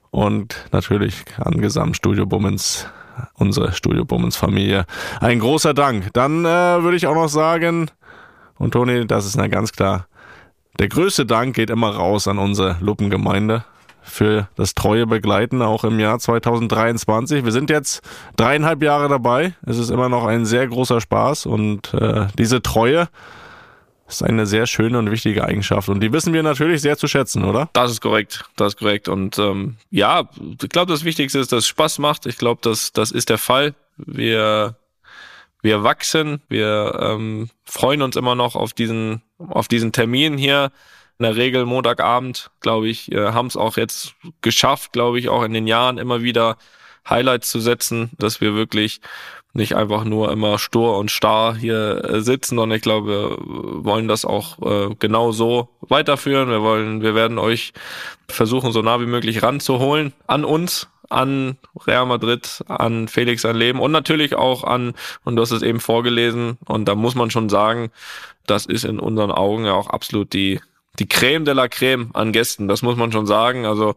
[0.09, 2.87] Und natürlich an Gesamtstudio Bummens,
[3.35, 4.85] unsere Studio Bummens Familie.
[5.19, 6.11] Ein großer Dank.
[6.13, 7.91] Dann äh, würde ich auch noch sagen,
[8.57, 10.07] und Toni, das ist ja ganz klar,
[10.79, 13.65] der größte Dank geht immer raus an unsere Luppengemeinde
[14.07, 17.45] für das treue Begleiten auch im Jahr 2023.
[17.45, 18.01] Wir sind jetzt
[18.35, 19.53] dreieinhalb Jahre dabei.
[19.65, 23.09] Es ist immer noch ein sehr großer Spaß und äh, diese Treue
[24.07, 27.43] ist eine sehr schöne und wichtige Eigenschaft und die wissen wir natürlich sehr zu schätzen,
[27.43, 27.69] oder?
[27.73, 30.29] Das ist korrekt, das ist korrekt und ähm, ja,
[30.61, 32.25] ich glaube, das Wichtigste ist, dass es Spaß macht.
[32.25, 33.75] Ich glaube, das das ist der Fall.
[33.97, 34.75] Wir
[35.61, 40.71] wir wachsen, wir ähm, freuen uns immer noch auf diesen auf diesen Termin hier
[41.19, 45.43] in der Regel Montagabend, glaube ich, äh, haben es auch jetzt geschafft, glaube ich, auch
[45.43, 46.57] in den Jahren immer wieder
[47.09, 49.01] Highlights zu setzen, dass wir wirklich
[49.53, 53.37] nicht einfach nur immer stur und starr hier äh, sitzen, sondern ich glaube, wir
[53.85, 56.49] wollen das auch äh, genau so weiterführen.
[56.49, 57.73] Wir wollen, wir werden euch
[58.27, 61.57] versuchen, so nah wie möglich ranzuholen an uns, an
[61.87, 64.93] Real Madrid, an Felix sein Leben und natürlich auch an,
[65.23, 67.89] und du hast es eben vorgelesen, und da muss man schon sagen,
[68.45, 70.59] das ist in unseren Augen ja auch absolut die
[70.99, 73.65] die Creme de la Creme an Gästen, das muss man schon sagen.
[73.65, 73.95] Also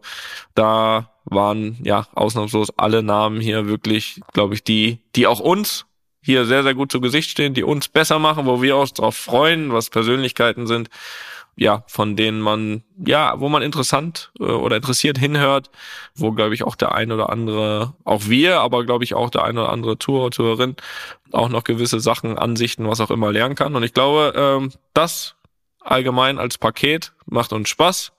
[0.55, 5.85] da waren ja ausnahmslos alle Namen hier wirklich, glaube ich, die, die auch uns
[6.21, 9.15] hier sehr, sehr gut zu Gesicht stehen, die uns besser machen, wo wir uns drauf
[9.15, 10.89] freuen, was Persönlichkeiten sind,
[11.55, 15.69] ja, von denen man, ja, wo man interessant äh, oder interessiert hinhört,
[16.15, 19.43] wo, glaube ich, auch der ein oder andere, auch wir, aber glaube ich auch der
[19.43, 20.75] ein oder andere Tour, Tourerin
[21.31, 23.75] auch noch gewisse Sachen, Ansichten, was auch immer lernen kann.
[23.75, 25.35] Und ich glaube, ähm, das
[25.81, 27.11] allgemein als Paket.
[27.25, 28.11] Macht uns Spaß.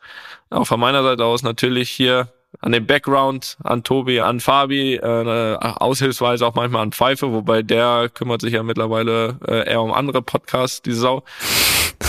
[0.51, 2.29] Auch von meiner Seite aus natürlich hier
[2.61, 8.11] an dem Background, an Tobi, an Fabi, äh, aushilfsweise auch manchmal an Pfeife, wobei der
[8.13, 11.25] kümmert sich ja mittlerweile äh, eher um andere Podcasts, die Sau.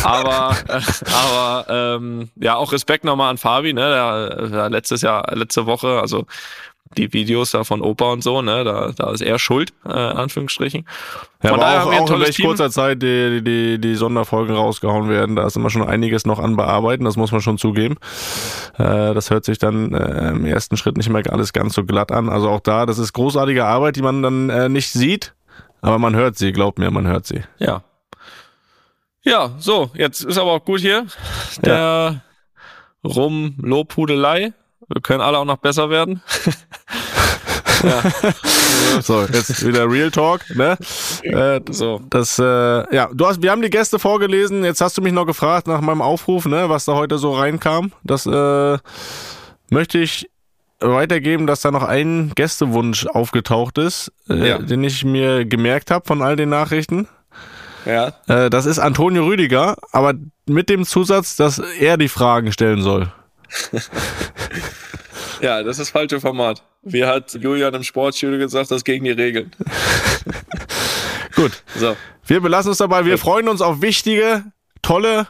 [0.03, 0.81] Aber, äh,
[1.13, 3.81] aber ähm, ja, auch Respekt nochmal an Fabi, ne?
[3.81, 6.25] Der, der letztes Jahr, letzte Woche, also
[6.97, 10.85] die Videos da von Opa und so, ne, da, da ist er schuld, äh, Anführungsstrichen.
[11.41, 15.35] Ja, von aber auch, auch in recht kurzer Zeit die, die, die Sonderfolgen rausgehauen werden.
[15.35, 17.95] Da ist immer schon einiges noch an bearbeiten, das muss man schon zugeben.
[18.77, 22.11] Äh, das hört sich dann äh, im ersten Schritt nicht mehr alles ganz so glatt
[22.11, 22.29] an.
[22.29, 25.33] Also auch da, das ist großartige Arbeit, die man dann äh, nicht sieht,
[25.81, 27.43] aber man hört sie, glaubt mir, man hört sie.
[27.59, 27.83] Ja.
[29.25, 31.05] Ja, so, jetzt ist aber auch gut hier.
[31.61, 32.21] Der ja.
[33.09, 34.53] Rum-Lobhudelei.
[34.87, 36.21] Wir können alle auch noch besser werden.
[37.83, 38.03] ja.
[39.01, 40.77] So, jetzt wieder Real Talk, ne?
[41.23, 42.01] Äh, so.
[42.09, 44.63] Das, äh, ja, du hast, wir haben die Gäste vorgelesen.
[44.63, 47.91] Jetzt hast du mich noch gefragt nach meinem Aufruf, ne, was da heute so reinkam.
[48.03, 48.77] Das äh,
[49.69, 50.29] möchte ich
[50.79, 54.57] weitergeben, dass da noch ein Gästewunsch aufgetaucht ist, äh, ja.
[54.59, 57.07] den ich mir gemerkt habe von all den Nachrichten.
[57.85, 58.13] Ja.
[58.27, 60.13] Äh, das ist Antonio Rüdiger, aber
[60.45, 63.11] mit dem Zusatz, dass er die Fragen stellen soll.
[65.43, 66.63] Ja, das ist das falsche Format.
[66.83, 69.51] Wie hat Julian im Sportstudio gesagt, das gegen die Regeln.
[71.35, 71.51] Gut.
[71.75, 71.97] So.
[72.25, 73.03] Wir belassen es dabei.
[73.03, 73.19] Wir Gut.
[73.19, 74.45] freuen uns auf wichtige,
[74.81, 75.27] tolle,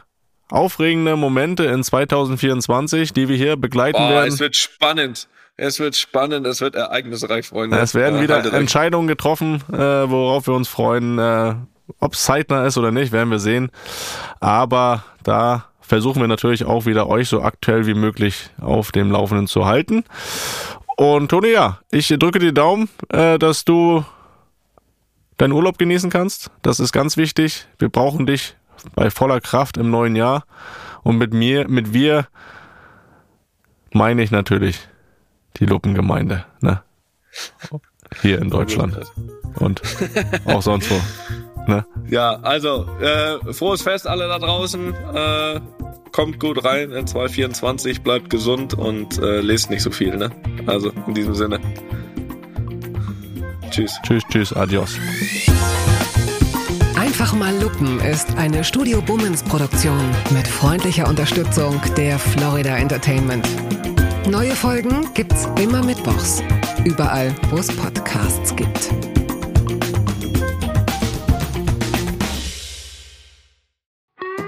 [0.50, 4.28] aufregende Momente in 2024, die wir hier begleiten Boah, werden.
[4.28, 5.26] Es wird spannend.
[5.56, 7.76] Es wird spannend, es wird ereignisreich, Freunde.
[7.78, 11.18] Es werden wieder Entscheidungen getroffen, äh, worauf wir uns freuen.
[11.18, 11.54] Äh,
[11.98, 13.72] Ob es zeitnah ist oder nicht, werden wir sehen.
[14.38, 19.46] Aber da versuchen wir natürlich auch wieder euch so aktuell wie möglich auf dem Laufenden
[19.46, 20.04] zu halten.
[20.96, 24.04] Und Toni, ja, ich drücke die Daumen, äh, dass du
[25.36, 26.50] deinen Urlaub genießen kannst.
[26.62, 27.66] Das ist ganz wichtig.
[27.78, 28.56] Wir brauchen dich
[28.94, 30.44] bei voller Kraft im neuen Jahr.
[31.02, 32.28] Und mit mir, mit wir
[33.92, 34.88] meine ich natürlich
[35.56, 36.82] die Luppengemeinde, ne?
[38.22, 38.98] Hier in Deutschland.
[39.56, 39.82] Und
[40.46, 41.43] auch sonst wo.
[41.66, 41.86] Ne?
[42.08, 44.94] Ja, also äh, frohes Fest alle da draußen.
[45.14, 45.60] Äh,
[46.12, 50.16] kommt gut rein in 2024, bleibt gesund und äh, lest nicht so viel.
[50.16, 50.30] Ne?
[50.66, 51.60] Also in diesem Sinne.
[53.70, 53.98] Tschüss.
[54.04, 54.96] Tschüss, tschüss, adios.
[56.96, 60.00] Einfach mal Lupen ist eine Studio Bummens Produktion
[60.30, 63.48] mit freundlicher Unterstützung der Florida Entertainment.
[64.30, 66.42] Neue Folgen gibt's immer mittwochs.
[66.84, 68.90] Überall, wo es Podcasts gibt.